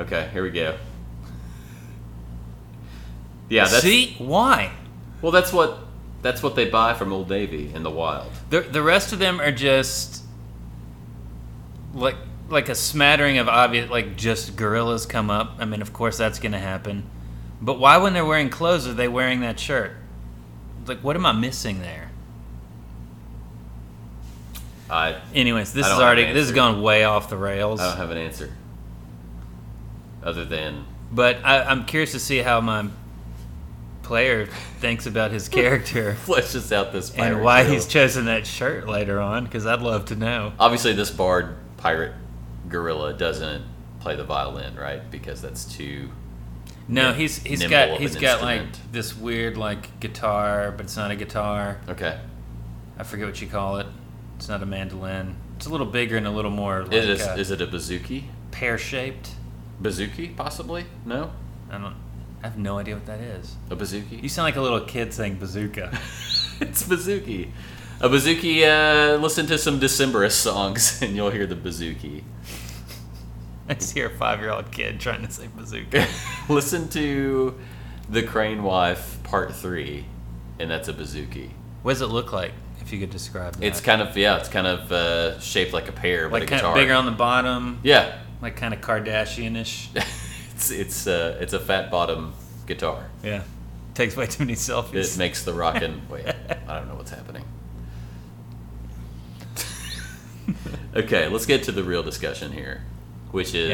[0.00, 0.76] Okay, here we go.
[3.48, 4.72] Yeah, that's See why?
[5.22, 5.32] well.
[5.32, 5.78] That's what
[6.22, 8.30] that's what they buy from Old Navy in the wild.
[8.50, 10.24] The the rest of them are just
[11.94, 12.16] like
[12.48, 15.56] like a smattering of obvious like just gorillas come up.
[15.58, 17.04] I mean, of course that's going to happen.
[17.60, 19.92] But why when they're wearing clothes are they wearing that shirt?
[20.86, 22.10] Like what am I missing there?
[24.90, 27.80] I Anyways, this I is already an this has gone way off the rails.
[27.80, 28.50] I don't have an answer.
[30.22, 32.88] Other than But I, I'm curious to see how my
[34.08, 34.46] player
[34.80, 37.72] thinks about his character fleshes out this and why tale.
[37.72, 39.44] he's chosen that shirt later on.
[39.44, 40.52] Because I'd love to know.
[40.58, 42.14] obviously this bard pirate
[42.68, 43.64] gorilla doesn't
[44.00, 45.08] play the violin, right?
[45.10, 46.08] Because that's too
[46.88, 51.16] No, he's he's got he's got like this weird like guitar, but it's not a
[51.16, 51.78] guitar.
[51.88, 52.18] okay.
[52.98, 53.86] I forget what you call it.
[54.36, 55.36] It's not a mandolin.
[55.56, 58.24] It's a little bigger and a little more like Is, uh, is it a bouzouki?
[58.52, 59.30] pear shaped.
[59.82, 60.86] Bouzouki, possibly?
[61.04, 61.30] No,
[61.70, 61.94] I don't.
[62.42, 63.56] I have no idea what that is.
[63.70, 64.22] a bouzouki.
[64.22, 65.90] You sound like a little kid saying bazooka.
[66.60, 67.50] it's bouzouki.
[68.00, 68.62] A bouzouki.
[68.62, 72.22] Uh, listen to some Decemberist songs, and you'll hear the bouzouki.
[73.68, 76.06] I just hear a five year old kid trying to say bazooka.
[76.48, 77.58] listen to
[78.08, 80.06] the Crane Wife Part Three,
[80.58, 81.50] and that's a bouzouki.
[81.82, 82.52] what does it look like?
[82.80, 83.64] If you could describe that.
[83.64, 86.46] It's kind of yeah, it's kind of uh, shaped like a pear, but like a
[86.46, 86.72] kind guitar.
[86.72, 89.90] of bigger on the bottom, yeah, like kind of Kardashian-ish.
[90.58, 92.32] It's it's uh, it's a fat bottom
[92.66, 93.08] guitar.
[93.22, 93.42] yeah,
[93.94, 95.14] takes way too many selfies.
[95.14, 96.02] It makes the rockin'.
[96.10, 96.26] wait,
[96.68, 97.44] I don't know what's happening.
[100.96, 102.82] okay, let's get to the real discussion here,
[103.30, 103.70] which is: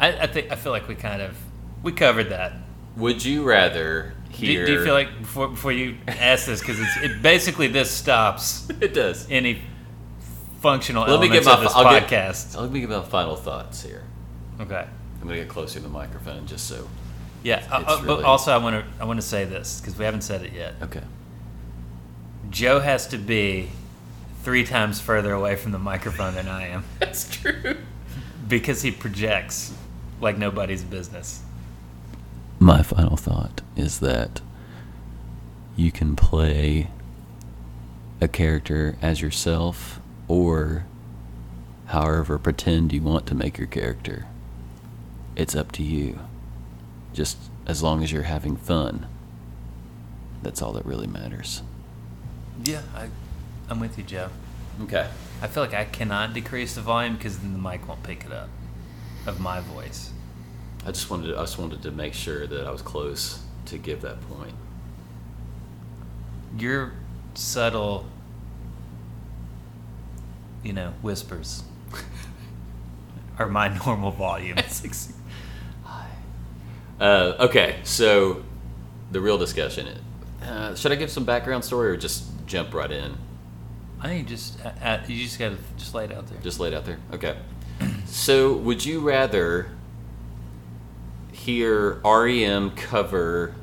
[0.00, 0.06] Yeah.
[0.06, 1.36] I, I think I feel like we kind of
[1.82, 2.52] we covered that.
[2.96, 4.64] Would you rather Do, hear?
[4.66, 8.68] do you feel like before before you ask this because it's it basically this stops
[8.80, 9.26] it does?
[9.30, 9.60] any
[10.60, 11.54] functional Let me elements get my.
[11.58, 12.60] of this I'll get- podcast.
[12.60, 14.02] let me get my final thoughts here.
[14.60, 14.86] okay.
[15.22, 16.88] I'm gonna get closer to the microphone just so.
[17.44, 19.96] Yeah, uh, uh, really- but also I want to I want to say this because
[19.96, 20.74] we haven't said it yet.
[20.82, 21.02] Okay.
[22.50, 23.70] Joe has to be
[24.42, 27.76] three times further away from the microphone than I am That's true.
[28.48, 29.72] because he projects
[30.20, 31.40] like nobody's business.
[32.58, 34.40] My final thought is that
[35.76, 36.90] you can play
[38.20, 40.84] a character as yourself or
[41.86, 44.26] however pretend you want to make your character.
[45.34, 46.18] It's up to you.
[47.12, 49.06] Just as long as you're having fun.
[50.42, 51.62] That's all that really matters.
[52.64, 53.08] Yeah, I,
[53.68, 54.28] I'm with you, Joe.
[54.82, 55.08] Okay.
[55.40, 58.32] I feel like I cannot decrease the volume because then the mic won't pick it
[58.32, 58.48] up
[59.26, 60.10] of my voice.
[60.84, 63.78] I just wanted to, I just wanted to make sure that I was close to
[63.78, 64.54] give that point.
[66.58, 66.92] Your
[67.34, 68.06] subtle,
[70.64, 71.62] you know, whispers
[73.38, 74.58] are my normal volume.
[77.02, 78.44] Uh, okay, so
[79.10, 79.88] the real discussion.
[80.40, 83.18] Uh, should I give some background story or just jump right in?
[84.00, 86.38] I think you just uh, uh, you just gotta just lay it out there.
[86.42, 86.98] Just lay it out there.
[87.12, 87.36] Okay.
[88.04, 89.70] So, would you rather
[91.32, 93.54] hear REM cover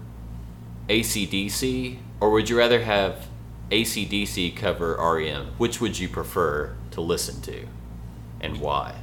[0.90, 3.28] ACDC, or would you rather have
[3.70, 5.52] ACDC cover REM?
[5.60, 7.68] Which would you prefer to listen to,
[8.42, 8.96] and why?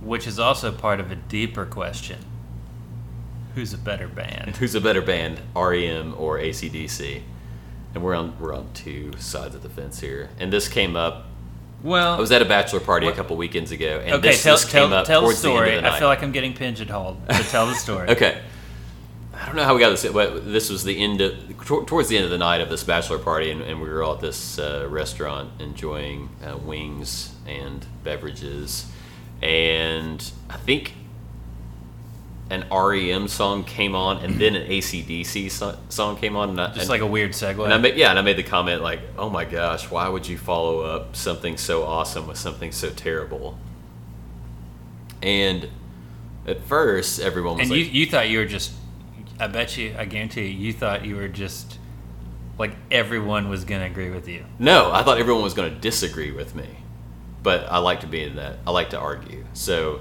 [0.00, 2.24] Which is also part of a deeper question:
[3.54, 4.56] Who's a better band?
[4.56, 7.22] Who's a better band, REM or ACDC?
[7.94, 10.30] And we're on we're on two sides of the fence here.
[10.38, 11.26] And this came up.
[11.82, 14.30] Well, I was at a bachelor party a couple weekends ago, and okay.
[14.30, 15.68] this, tell this came tell, up tell towards the, story.
[15.68, 15.96] end of the night.
[15.96, 17.18] I feel like I'm getting pigeonholed.
[17.30, 18.08] So tell the story.
[18.10, 18.40] Okay.
[19.40, 20.04] I don't know how we got this.
[20.04, 23.18] But this was the end of towards the end of the night of this bachelor
[23.18, 28.90] party, and, and we were all at this uh, restaurant enjoying uh, wings and beverages,
[29.40, 30.94] and I think
[32.50, 36.66] an REM song came on, and then an ACDC so- song came on, and I,
[36.68, 37.62] Just and- like a weird segue.
[37.64, 40.26] and I made, yeah, and I made the comment like, "Oh my gosh, why would
[40.26, 43.58] you follow up something so awesome with something so terrible?"
[45.22, 45.68] And
[46.46, 48.72] at first, everyone was and like, you you thought you were just.
[49.40, 49.94] I bet you.
[49.98, 50.66] I guarantee you.
[50.66, 51.78] You thought you were just
[52.58, 54.44] like everyone was gonna agree with you.
[54.58, 56.66] No, I thought everyone was going to disagree with me,
[57.42, 58.58] but I like to be in that.
[58.66, 59.44] I like to argue.
[59.52, 60.00] So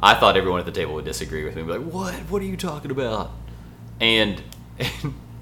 [0.00, 2.14] I thought everyone at the table would disagree with me, be like, "What?
[2.30, 3.30] What are you talking about?"
[4.00, 4.42] and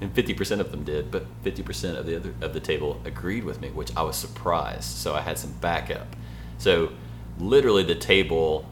[0.01, 3.01] and fifty percent of them did, but fifty percent of the other of the table
[3.05, 4.85] agreed with me, which I was surprised.
[4.85, 6.15] So I had some backup.
[6.59, 6.93] So
[7.39, 8.67] literally, the table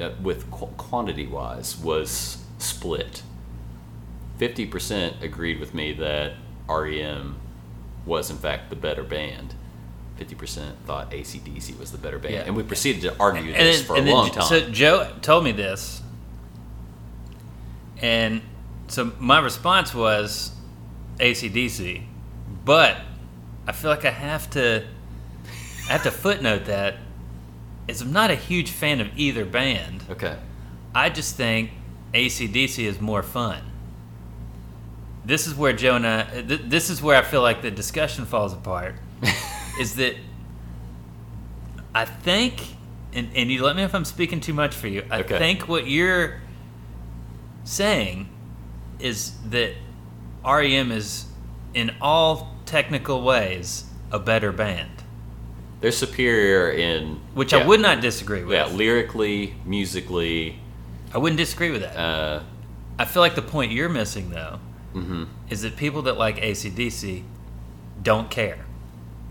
[0.00, 3.22] uh, with qu- quantity wise was split.
[4.38, 6.34] Fifty percent agreed with me that
[6.68, 7.36] REM
[8.04, 9.54] was in fact the better band.
[10.16, 12.40] Fifty percent thought ACDC was the better band, Yeah.
[12.46, 14.44] and we proceeded to argue And this then- for a long time.
[14.44, 16.00] So Joe told me this,
[18.00, 18.40] and
[18.88, 20.52] so my response was
[21.18, 22.02] ACDC,
[22.64, 22.96] but
[23.66, 24.84] I feel like I have to,
[25.88, 26.96] I have to footnote that,
[27.88, 30.04] is I'm not a huge fan of either band.
[30.10, 30.36] okay.
[30.94, 31.70] I just think
[32.14, 33.60] ACDC is more fun.
[35.26, 36.26] This is where Jonah.
[36.48, 38.94] th- this is where I feel like the discussion falls apart.
[39.80, 40.16] is that
[41.94, 42.62] I think,
[43.12, 45.04] and, and you let me know if I'm speaking too much for you.
[45.10, 45.38] I Okay.
[45.38, 46.40] think what you're
[47.64, 48.28] saying
[48.98, 49.72] is that
[50.44, 51.26] REM is,
[51.74, 54.90] in all technical ways, a better band,
[55.80, 58.52] They're superior in which yeah, I would not disagree with.
[58.56, 60.58] Yeah, lyrically, musically.
[61.14, 61.96] I wouldn't disagree with that.
[61.96, 62.42] Uh,
[62.98, 64.58] I feel like the point you're missing, though,
[64.94, 65.24] Mm-hmm.
[65.50, 67.22] is that people that like ACDC
[68.02, 68.64] don't care.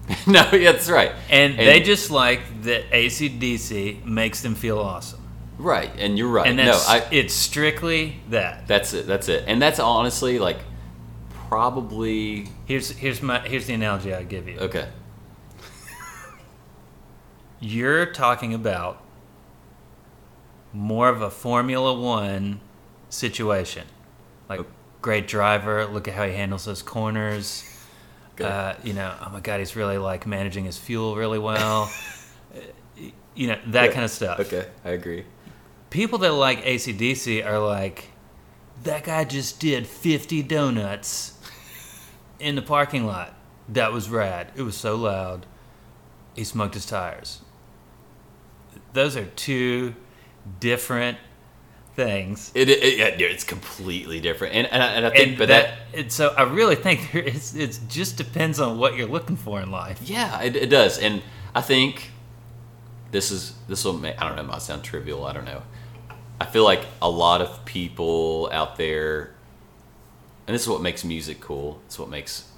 [0.27, 1.11] no, yeah, that's right.
[1.29, 5.19] And, they just like that ACDC makes them feel awesome.
[5.57, 6.47] right, and you're right.
[6.47, 8.67] And no, I, it's strictly that.
[8.67, 9.07] that's it.
[9.07, 9.45] That's it.
[9.47, 10.59] And that's honestly like
[11.47, 14.57] probably Here's here's my here's the analogy I give you.
[14.59, 14.89] okay.
[17.59, 19.01] You're talking about
[20.73, 22.59] more of a Formula One
[23.09, 23.87] situation,
[24.49, 24.69] like Okay.
[25.01, 25.85] great driver.
[25.85, 27.63] Look at how he handles those corners.
[28.41, 31.91] Uh, you know, oh my God, he's really like managing his fuel really well.
[33.37, 34.39] You know that kind of stuff.
[34.39, 35.25] Okay, I agree.
[35.89, 38.05] People that like ACDC are like,
[38.83, 41.33] that guy just did 50 donuts
[42.39, 43.33] in the parking lot.
[43.67, 44.53] That was rad.
[44.55, 45.45] It was so loud.
[46.33, 47.41] He smoked his tires.
[48.93, 49.95] Those are two
[50.61, 51.17] different
[51.95, 52.51] things.
[52.53, 55.77] It, it, yeah, it's completely different, and and I, and I think, And but that,
[55.93, 59.61] that, so I really think there is, it just depends on what you're looking for
[59.61, 59.99] in life.
[60.03, 61.21] yeah, it, it does, and
[61.53, 62.11] I think
[63.11, 65.63] this is this will make I don't know, it might sound trivial, I don't know.
[66.39, 69.33] I feel like a lot of people out there,
[70.47, 71.79] and this is what makes music cool.
[71.85, 72.49] It's what makes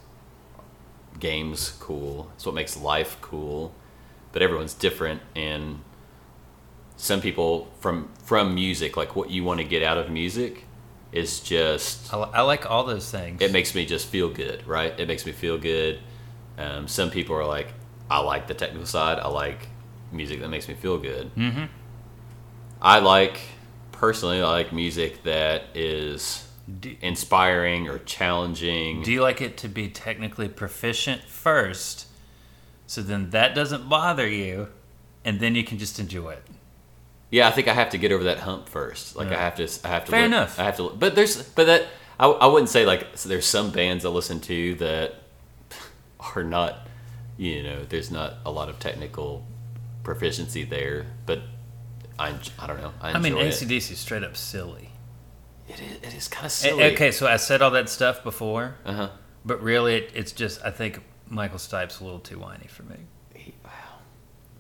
[1.20, 2.32] games cool.
[2.36, 3.74] It's what makes life cool.
[4.32, 5.82] But everyone's different, and
[6.98, 10.66] some people from from music, like what you want to get out of music,
[11.12, 13.42] is just I, I like all those things.
[13.42, 15.00] it makes me just feel good, right?
[15.00, 16.00] It makes me feel good.
[16.58, 17.74] Um, some people are like,
[18.10, 19.20] I like the technical side.
[19.20, 19.68] I like
[20.12, 21.34] music that makes me feel good.
[21.36, 21.66] mm-hmm.
[22.82, 23.40] I like
[23.92, 26.48] personally, I like music that is
[26.80, 29.02] Do, inspiring or challenging.
[29.04, 32.08] do you like it to be technically proficient first,
[32.86, 34.68] so then that doesn't bother you,
[35.26, 36.44] and then you can just enjoy it?
[37.30, 39.16] Yeah, I think I have to get over that hump first.
[39.16, 40.12] Like I have to, I have to.
[40.12, 40.60] Fair li- enough.
[40.60, 41.88] I have to, but there's, but that
[42.20, 45.16] I, I wouldn't say like so there's some bands I listen to that
[46.36, 46.88] are not,
[47.38, 49.46] you know, there's not a lot of technical
[50.04, 51.42] proficiency there, but
[52.18, 52.94] I, I don't know.
[53.02, 53.34] I, I mean.
[53.34, 54.90] ACDC is straight up silly.
[55.68, 56.84] It is, it is kind of silly.
[56.94, 59.10] Okay, so I said all that stuff before, Uh huh.
[59.46, 62.96] but really, it, it's just I think Michael Stipe's a little too whiny for me.
[63.34, 63.72] He, Wow.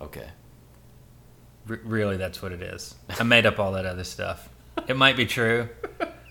[0.01, 0.27] Okay.
[1.69, 2.95] R- really, that's what it is.
[3.19, 4.49] I made up all that other stuff.
[4.87, 5.69] It might be true,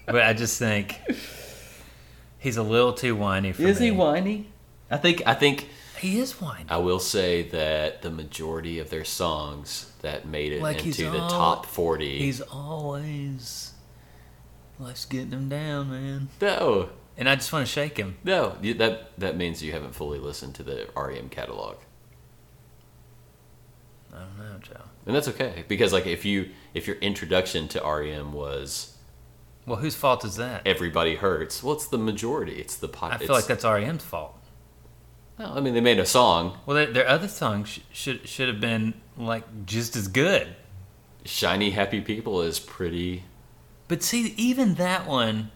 [0.07, 1.01] but I just think
[2.39, 3.71] he's a little too whiny for me.
[3.71, 4.49] Is he whiny?
[4.91, 5.23] I think.
[5.27, 5.69] I think.
[5.99, 6.67] He is whiny.
[6.69, 11.11] I will say that the majority of their songs that made it Like he's into
[11.13, 12.19] the all- top forty.
[12.19, 13.73] He's always
[14.79, 16.29] life's getting him down, man.
[16.41, 16.91] no.
[17.19, 18.17] And I just want to shake him.
[18.25, 21.77] No, you- that that means you haven't fully listened to the REM catalog,
[24.15, 24.81] I don't know, Joe.
[25.07, 28.97] and that's okay because like if you if your introduction to REM was
[29.67, 30.63] Well, whose fault is that?
[30.67, 32.55] "Everybody Hurts," well, it's the majority.
[32.55, 33.13] It's the pop.
[33.13, 34.35] I feel like that's REM's fault.
[35.39, 38.49] No, I mean they made a song, Well, their, their other songs sh- should should
[38.49, 40.55] have been like just as good.
[41.25, 43.25] "Shiny Happy People" is pretty.
[43.89, 45.51] But see, even that one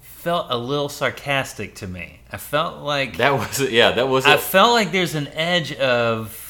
[0.00, 2.20] felt a little sarcastic to me.
[2.30, 4.26] I felt like That was yeah, that was.
[4.26, 6.49] I felt like there's an edge of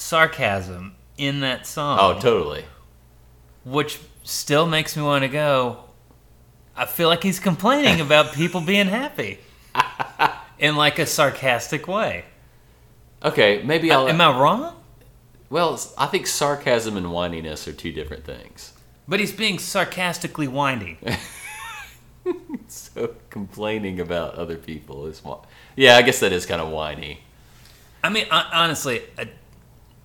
[0.00, 1.98] sarcasm in that song.
[2.00, 2.64] oh, totally.
[3.64, 5.84] which still makes me want to go.
[6.76, 9.38] I feel like he's complaining about people being happy
[10.58, 12.24] in like a sarcastic way.
[13.24, 14.06] Okay, maybe I'll.
[14.06, 14.74] Uh, am I wrong?
[15.48, 18.72] well, I think sarcasm and whininess are two different things.
[19.08, 20.98] But he's being sarcastically whiny.
[22.68, 25.22] So complaining about other people is.
[25.76, 27.20] Yeah, I guess that is kind of whiny.
[28.02, 29.28] I mean, honestly, I,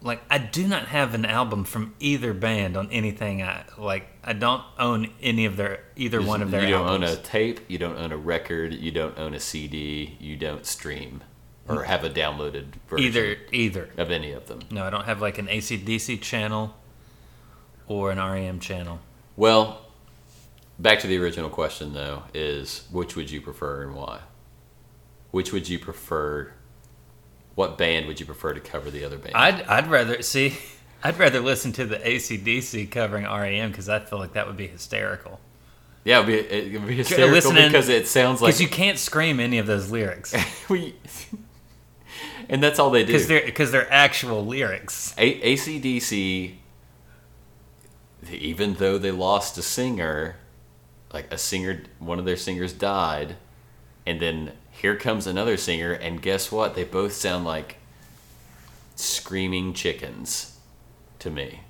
[0.02, 3.41] like I do not have an album from either band on anything.
[3.43, 4.08] I like.
[4.24, 7.12] I don't own any of their either one of their you don't albums.
[7.12, 10.66] own a tape, you don't own a record, you don't own a CD, you don't
[10.66, 11.24] stream
[11.68, 13.89] or have a downloaded version either either.
[13.97, 14.60] of any of them.
[14.70, 16.76] No, I don't have like an ACDC channel
[17.88, 18.99] or an REM channel.
[19.36, 19.82] Well,
[20.80, 24.22] back to the original question though, is which would you prefer and why?
[25.32, 26.54] Which would you prefer?
[27.56, 29.36] What band would you prefer to cover the other band?
[29.36, 30.58] I'd I'd rather see.
[31.04, 34.68] I'd rather listen to the ACDC covering REM because I feel like that would be
[34.68, 35.39] hysterical.
[36.04, 38.68] yeah, it would be, it would be hysterical listening- because it sounds like Because you
[38.68, 40.34] can't scream any of those lyrics
[40.70, 40.95] we,
[42.49, 43.08] and that's all they do.
[43.14, 45.14] because they're because they're actual lyrics.
[45.18, 46.56] A- ACDC,
[48.32, 50.36] even though they lost a singer,
[51.14, 53.36] like a singer, one of their singers died,
[54.06, 56.73] and then here comes another singer, and guess what?
[56.73, 57.77] They both sound like
[58.95, 60.57] screaming chickens
[61.19, 61.61] to me.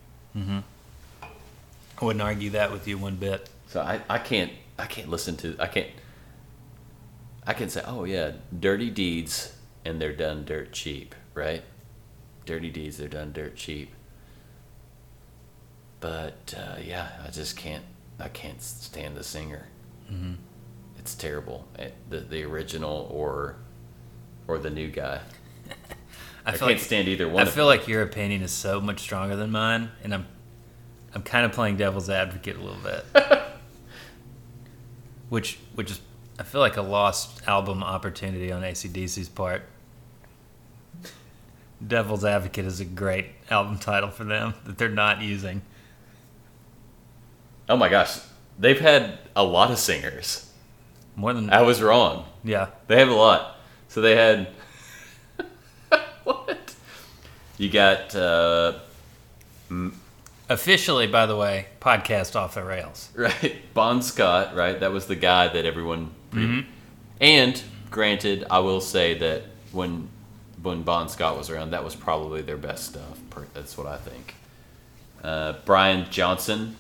[1.22, 3.49] I wouldn't argue that with you one bit.
[3.68, 5.88] So I, I can't I can't listen to I can't
[7.45, 9.55] I can say oh yeah dirty deeds
[9.86, 11.64] and they're done dirt cheap right
[12.45, 13.93] dirty deeds they're done dirt cheap
[15.99, 17.84] but uh, yeah I just can't
[18.20, 19.68] I can't stand the singer
[20.12, 20.34] Mm-hmm.
[21.02, 23.56] It's terrible Eh, the the original or
[24.47, 25.20] or the new guy
[26.45, 28.80] I I, feel can't like stand either one I feel like your opinion is so
[28.80, 30.28] much stronger than mine, and I'm
[31.14, 33.06] I'm kind of playing devil's advocate a little bit,
[35.30, 36.02] which which is
[36.39, 39.64] I feel like a lost album opportunity on ACDC's part.
[41.86, 45.64] Devil's Advocate is a great album title for them that they're not using.
[47.68, 48.20] oh my gosh
[48.60, 50.51] they've had a lot of singers
[51.16, 53.57] More than I was wrong yeah, They have a lot.
[53.89, 54.47] So they had
[56.24, 56.74] what?
[57.57, 58.80] You got uh,
[60.49, 63.09] officially, by the way, podcast off the rails.
[63.16, 64.80] right Bon Scott, right?
[64.80, 66.12] That was the guy that everyone.
[66.32, 66.66] Pre-
[67.20, 70.09] And granted, I will say that when
[70.64, 73.20] when Bon Scott was around, that was probably their best stuff.
[73.53, 74.36] That's what I think.
[75.24, 76.78] Uh, Brian Johnson,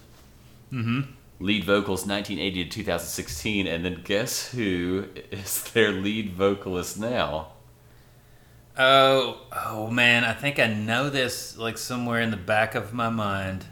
[1.41, 7.53] lead vocals 1980 to 2016, and then guess who is their lead vocalist now?
[8.77, 13.09] Oh, oh man, I think I know this like somewhere in the back of my
[13.09, 13.65] mind.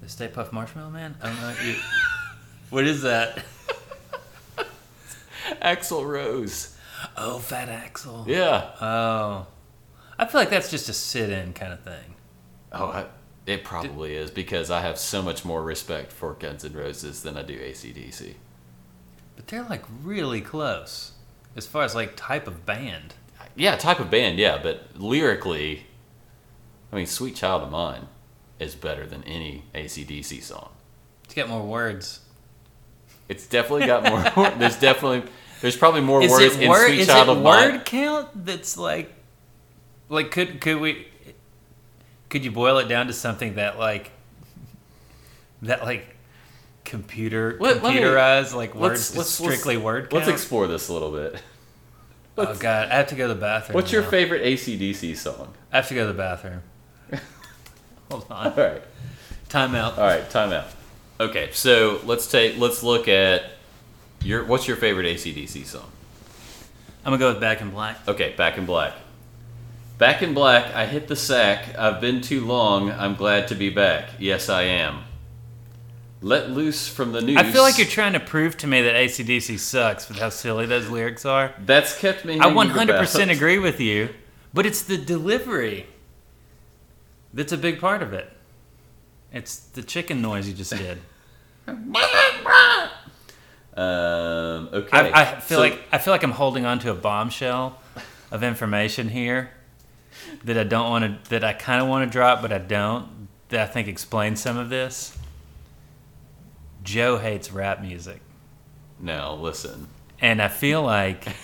[0.00, 1.16] The Stay Puft Marshmallow Man?
[1.22, 1.54] I don't know.
[1.64, 1.76] You,
[2.70, 3.44] what is that?
[5.62, 6.76] Axl Rose.
[7.16, 8.26] Oh, Fat Axl.
[8.26, 8.70] Yeah.
[8.80, 9.46] Oh,
[10.18, 12.14] I feel like that's just a sit-in kind of thing.
[12.72, 13.06] Oh, I,
[13.46, 17.36] it probably is because I have so much more respect for Guns N' Roses than
[17.36, 18.34] I do ACDC.
[19.36, 21.12] But they're like really close
[21.56, 23.14] as far as like type of band.
[23.56, 25.86] Yeah, type of band, yeah, but lyrically,
[26.92, 28.06] I mean, Sweet Child of Mine
[28.58, 30.70] is better than any ACDC song.
[31.24, 32.20] It's got more words.
[33.28, 34.50] It's definitely got more.
[34.58, 35.30] there's definitely,
[35.60, 36.74] there's probably more Is words it in?
[36.74, 37.72] Sweet Is Child it of word Mine.
[37.72, 38.46] Word count?
[38.46, 39.12] That's like,
[40.08, 41.08] like could could we?
[42.32, 44.10] Could you boil it down to something that like,
[45.60, 46.16] that like,
[46.82, 50.14] computer Let- let me- computerized like words Let's, let's, strictly let's, word count?
[50.14, 51.42] Let's explore this a little bit.
[52.38, 53.74] oh god, I have to go to the bathroom.
[53.74, 54.08] What's your now.
[54.08, 55.52] favorite ACDC song?
[55.70, 56.62] I have to go to the bathroom.
[58.10, 58.46] Hold on.
[58.46, 58.82] All right.
[59.50, 59.98] Time out.
[59.98, 60.68] All right, time out.
[61.20, 63.44] Okay, so let's take let's look at
[64.22, 65.92] your what's your favorite ACDC song?
[67.04, 67.98] I'm gonna go with Back in Black.
[68.08, 68.94] Okay, Back in Black.
[69.98, 71.78] Back in Black, I hit the sack.
[71.78, 72.90] I've been too long.
[72.90, 74.10] I'm glad to be back.
[74.18, 75.04] Yes, I am.
[76.20, 77.36] Let loose from the news.
[77.36, 80.66] I feel like you're trying to prove to me that ACDC sucks with how silly
[80.66, 81.52] those lyrics are.
[81.64, 82.38] That's kept me.
[82.38, 83.30] I 100% about.
[83.30, 84.08] agree with you,
[84.54, 85.86] but it's the delivery
[87.34, 88.30] that's a big part of it.
[89.32, 90.98] It's the chicken noise you just did.
[93.74, 95.10] Um, okay.
[95.12, 97.80] I, I feel so- like I feel like I'm holding on to a bombshell
[98.30, 99.50] of information here
[100.44, 103.28] that I don't want to that I kind of want to drop, but I don't.
[103.48, 105.16] That I think explains some of this.
[106.82, 108.20] Joe hates rap music,
[108.98, 109.86] now listen.
[110.20, 111.26] and I feel like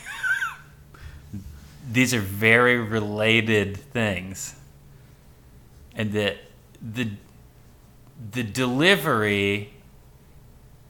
[1.93, 4.55] these are very related things,
[5.95, 6.39] and that
[6.83, 7.11] the
[8.33, 9.73] the delivery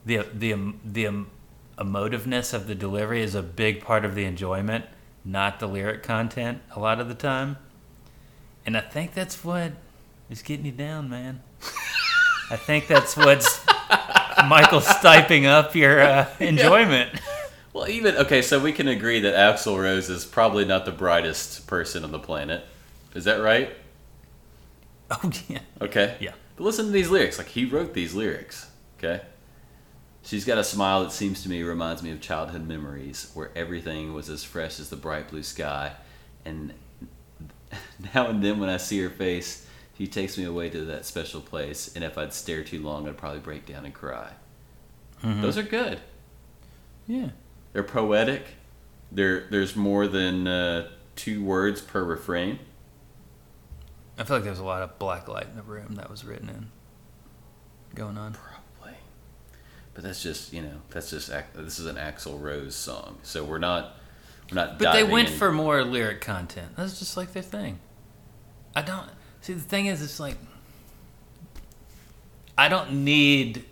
[0.06, 0.54] the the
[0.84, 1.30] the em-
[1.76, 4.84] emotiveness of the delivery is a big part of the enjoyment,
[5.24, 7.58] not the lyric content a lot of the time.
[8.68, 9.72] And I think that's what
[10.28, 11.40] is getting you down, man.
[12.50, 13.66] I think that's what's
[14.46, 17.18] Michael stiping up your uh, enjoyment.
[17.72, 21.66] Well, even okay, so we can agree that Axl Rose is probably not the brightest
[21.66, 22.62] person on the planet.
[23.14, 23.74] Is that right?
[25.10, 25.60] Oh yeah.
[25.80, 26.18] Okay.
[26.20, 26.34] Yeah.
[26.56, 27.38] But listen to these lyrics.
[27.38, 28.70] Like he wrote these lyrics.
[28.98, 29.22] Okay.
[30.22, 34.12] She's got a smile that seems to me reminds me of childhood memories where everything
[34.12, 35.92] was as fresh as the bright blue sky,
[36.44, 36.74] and
[38.14, 39.66] now and then when I see her face,
[39.96, 41.94] she takes me away to that special place.
[41.94, 44.30] And if I'd stare too long, I'd probably break down and cry.
[45.22, 46.00] Those are good.
[47.08, 47.30] Yeah.
[47.72, 48.44] They're poetic.
[49.10, 52.60] There, there's more than uh, two words per refrain.
[54.18, 56.48] I feel like there's a lot of black light in the room that was written
[56.48, 56.70] in.
[57.94, 58.34] Going on.
[58.34, 58.96] Probably.
[59.94, 63.58] But that's just you know that's just this is an Axl Rose song, so we're
[63.58, 63.96] not
[64.52, 64.78] not.
[64.78, 66.76] But they went in- for more lyric content.
[66.76, 67.78] That's just like their thing.
[68.74, 69.08] I don't
[69.40, 70.36] see the thing is it's like
[72.56, 73.64] I don't need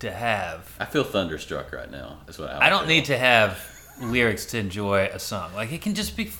[0.00, 2.18] to have I feel thunderstruck right now.
[2.26, 2.66] That's what I.
[2.66, 2.88] I don't feel.
[2.88, 3.60] need to have
[4.00, 5.54] lyrics to enjoy a song.
[5.54, 6.30] Like it can just be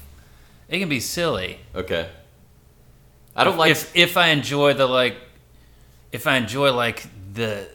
[0.68, 1.58] it can be silly.
[1.74, 2.08] Okay.
[3.34, 3.70] I don't like.
[3.70, 5.16] if if I enjoy the like
[6.12, 7.68] if I enjoy like the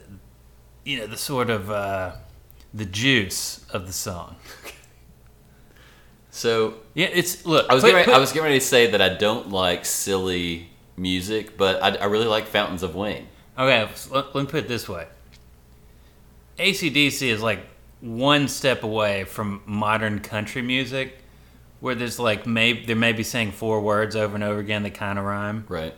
[0.83, 2.13] you know the sort of uh
[2.73, 4.35] the juice of the song.
[6.35, 7.67] so Yeah, it's look.
[7.69, 9.49] I was put- getting ready, put- I was getting ready to say that I don't
[9.51, 13.27] like silly music, but I, I really like Fountains of Wayne.
[13.57, 15.05] Okay, let, let me put it this way.
[16.57, 17.59] ACDC is like
[18.01, 21.17] one step away from modern country music,
[21.79, 25.19] where there's like may they're maybe saying four words over and over again that kind
[25.19, 25.65] of rhyme.
[25.69, 25.93] Right.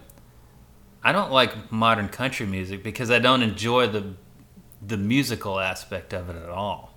[1.04, 4.14] I don't like modern country music because I don't enjoy the
[4.86, 6.94] the musical aspect of it at all.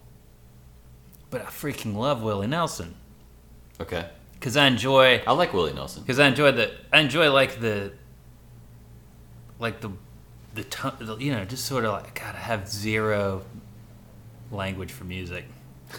[1.31, 2.95] But I freaking love Willie Nelson
[3.81, 4.07] Okay.
[4.35, 6.03] because I enjoy I like Willie Nelson.
[6.03, 7.93] because I enjoy the I enjoy like the
[9.59, 9.91] like the
[10.55, 10.65] the,
[11.01, 13.43] the you know just sort of like God I have zero
[14.51, 15.45] language for music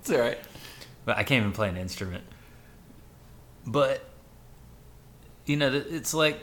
[0.00, 0.38] It's all right.
[1.04, 2.24] but I can't even play an instrument
[3.66, 4.04] but
[5.46, 6.40] you know it's like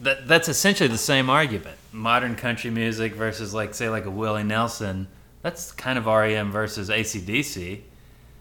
[0.00, 4.44] that that's essentially the same argument modern country music versus like say like a Willie
[4.44, 5.08] Nelson
[5.42, 7.80] that's kind of REM versus ACDC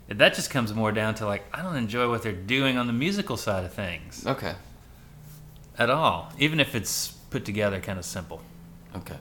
[0.10, 2.93] that just comes more down to like I don't enjoy what they're doing on the
[2.93, 4.56] musical side of things Okay.
[5.78, 8.41] at all, even if it's put together kind of simple.
[8.95, 9.18] Okay.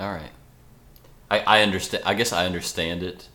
[0.00, 0.30] All right.
[1.30, 2.02] I, I understand.
[2.04, 3.28] I guess I understand it,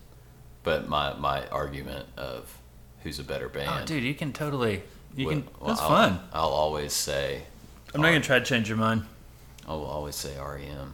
[0.64, 2.58] but my my argument of
[3.04, 3.70] who's a better oh, band.
[3.84, 4.84] Oh, dude, you can totally.
[5.16, 5.48] You will- can.
[5.60, 6.20] well, That's I'll- fun.
[6.34, 7.44] I'll always say.
[7.94, 9.06] I'm not gonna try to change your mind.
[9.68, 10.94] I will always say REM.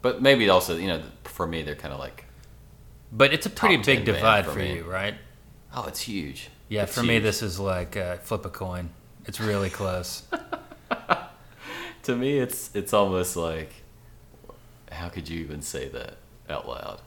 [0.00, 2.23] But maybe also, you know, for me, they're kind of like,
[3.16, 4.74] But it's a pretty Top big 10 band divide for for me.
[4.76, 5.14] you, right?
[5.74, 6.50] oh, it's huge.
[6.68, 7.22] Yeah, It's for me, huge.
[7.22, 8.90] this is like uh, flip a coin.
[9.26, 10.22] It's really close.
[12.04, 13.72] To me, it's it's almost like,
[14.92, 16.18] how could you even say that
[16.50, 17.00] out loud?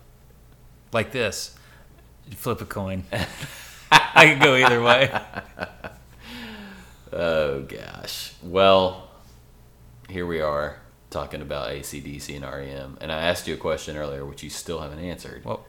[0.91, 1.55] like this.
[2.27, 3.03] You flip a coin.
[3.91, 5.11] I could go either way.
[7.13, 8.33] Oh gosh.
[8.43, 9.09] Well,
[10.09, 10.77] here we are
[11.09, 14.81] talking about ACDC and REM, and I asked you a question earlier, which you still
[14.81, 15.45] haven't answered.
[15.45, 15.65] Well,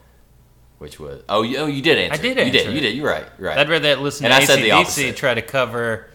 [0.79, 2.19] which was oh you, oh you did answer.
[2.19, 2.47] I did it.
[2.47, 2.73] You answer did.
[2.75, 2.95] You did.
[2.97, 3.25] You're right.
[3.37, 3.57] You're right.
[3.59, 5.15] I'd rather that listen And to I said the ACDC opposite.
[5.17, 6.09] try to cover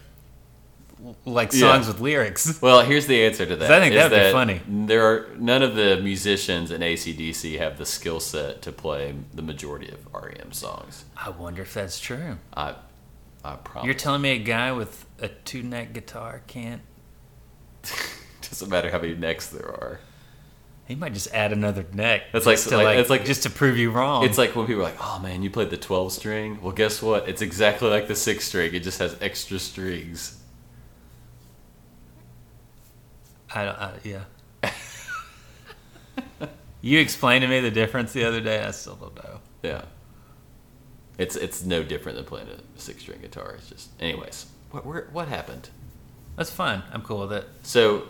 [1.27, 1.61] like Yeah.
[1.61, 2.59] songs with lyrics.
[2.63, 3.71] Well, here's the answer to that.
[3.71, 4.61] I think that'd be funny.
[4.67, 9.43] There are none of the musicians in ACDC have the skill set to play the
[9.43, 11.05] majority of REM songs.
[11.17, 12.39] I wonder if that's true.
[12.57, 12.75] I,
[13.45, 13.85] I promise.
[13.85, 16.81] You're telling me a guy with a two neck guitar can't?
[18.41, 20.01] Doesn't matter how many necks there are.
[20.87, 22.25] He might just add another neck.
[22.33, 24.25] That's like- just to like- like, it's like- just to prove you wrong.
[24.25, 27.01] It's like when people are like, "Oh man, you played the 12 string." Well, guess
[27.01, 27.27] what?
[27.29, 28.75] It's exactly like the six string.
[28.75, 30.39] It just has extra strings.
[33.55, 33.79] I don't.
[33.79, 34.25] I, yeah.
[36.81, 38.63] you explained to me the difference the other day.
[38.65, 39.41] I still don't know.
[39.63, 39.85] Yeah.
[41.17, 43.55] It's it's no different than playing a six string guitar.
[43.57, 44.47] It's just, anyways.
[44.71, 45.69] What where, what happened?
[46.37, 46.83] That's fine.
[46.93, 47.49] I'm cool with it.
[47.63, 48.09] So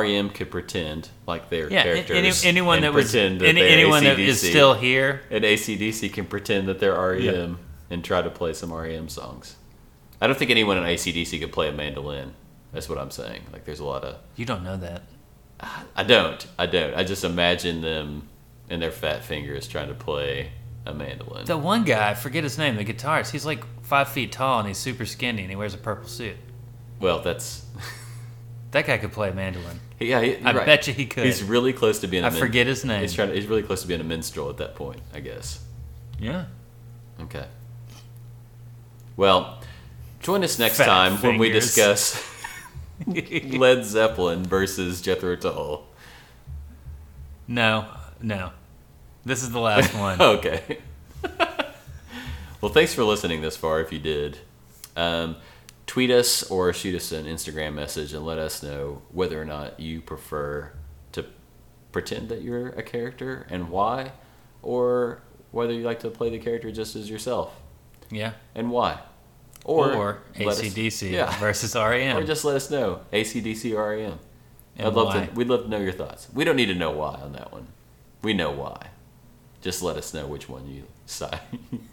[0.00, 1.82] REM could pretend like they're Yeah.
[1.82, 2.16] characters.
[2.44, 4.50] Any, anyone and that was pretend that any, they're anyone that is AC/DC.
[4.50, 5.22] still here.
[5.30, 7.94] and ACDC can pretend that they're REM Yeah.
[7.94, 9.56] and try to play some REM songs.
[10.20, 12.32] I don't think anyone in ACDC could play a mandolin.
[12.72, 13.42] That's what I'm saying.
[13.52, 14.16] Like, there's a lot of.
[14.36, 15.02] You don't know that.
[15.96, 16.46] I don't.
[16.58, 16.94] I don't.
[16.94, 18.28] I just imagine them
[18.70, 20.50] and their fat fingers trying to play
[20.86, 21.44] a mandolin.
[21.44, 23.30] The one guy, I forget his name, the guitarist.
[23.30, 26.36] He's like five feet tall and he's super skinny and he wears a purple suit.
[27.00, 27.64] well, that's.
[28.72, 29.80] That guy could play a mandolin.
[30.00, 30.66] Yeah, he, I right.
[30.66, 31.24] bet you he could.
[31.24, 32.24] He's really close to being.
[32.24, 33.02] a I forget his name.
[33.02, 33.28] He's trying.
[33.28, 35.00] To, he's really close to being a minstrel at that point.
[35.14, 35.62] I guess.
[36.18, 36.46] Yeah.
[37.20, 37.46] Okay.
[39.16, 39.60] Well,
[40.20, 42.22] join us next Fat time when we discuss
[43.06, 45.86] Led Zeppelin versus Jethro Tull.
[47.46, 47.86] No,
[48.22, 48.52] no.
[49.24, 50.20] This is the last one.
[50.20, 50.78] Okay.
[52.60, 53.80] well, thanks for listening this far.
[53.80, 54.38] If you did,
[54.96, 55.36] um,
[55.92, 59.78] tweet us or shoot us an Instagram message and let us know whether or not
[59.78, 60.72] you prefer
[61.12, 61.22] to
[61.92, 64.10] pretend that you're a character and why,
[64.62, 65.20] or
[65.50, 67.54] whether you like to play the character just as yourself
[68.10, 68.32] Yeah.
[68.54, 69.00] and why.
[69.66, 71.38] Or, us- ACDC yeah.
[71.38, 72.16] versus REM.
[72.16, 74.18] Or just let us know ACDC or REM.
[74.78, 75.26] And I'd love why.
[75.26, 75.32] to.
[75.34, 76.26] We'd love to know your thoughts.
[76.32, 77.66] We don't need to know why on that one.
[78.22, 78.86] We know why.
[79.60, 81.40] Just let us know which one you side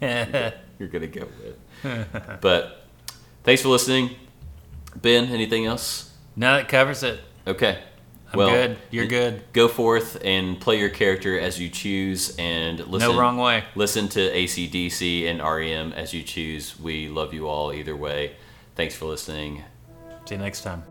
[0.00, 1.28] you're gonna go
[1.82, 2.40] with.
[2.40, 2.79] but
[3.50, 4.10] thanks for listening,
[4.94, 5.24] Ben.
[5.24, 6.12] Anything else?
[6.36, 7.20] no, that covers it.
[7.48, 7.82] Okay.
[8.32, 8.78] I'm good.
[8.92, 9.42] You're good.
[9.52, 13.10] Go forth and play your character as you choose, and listen.
[13.10, 13.64] no wrong way.
[13.74, 16.78] Listen to ACDC and REM as you choose.
[16.78, 18.36] We love you all either way.
[18.76, 19.64] Thanks for listening.
[20.26, 20.84] See you next time.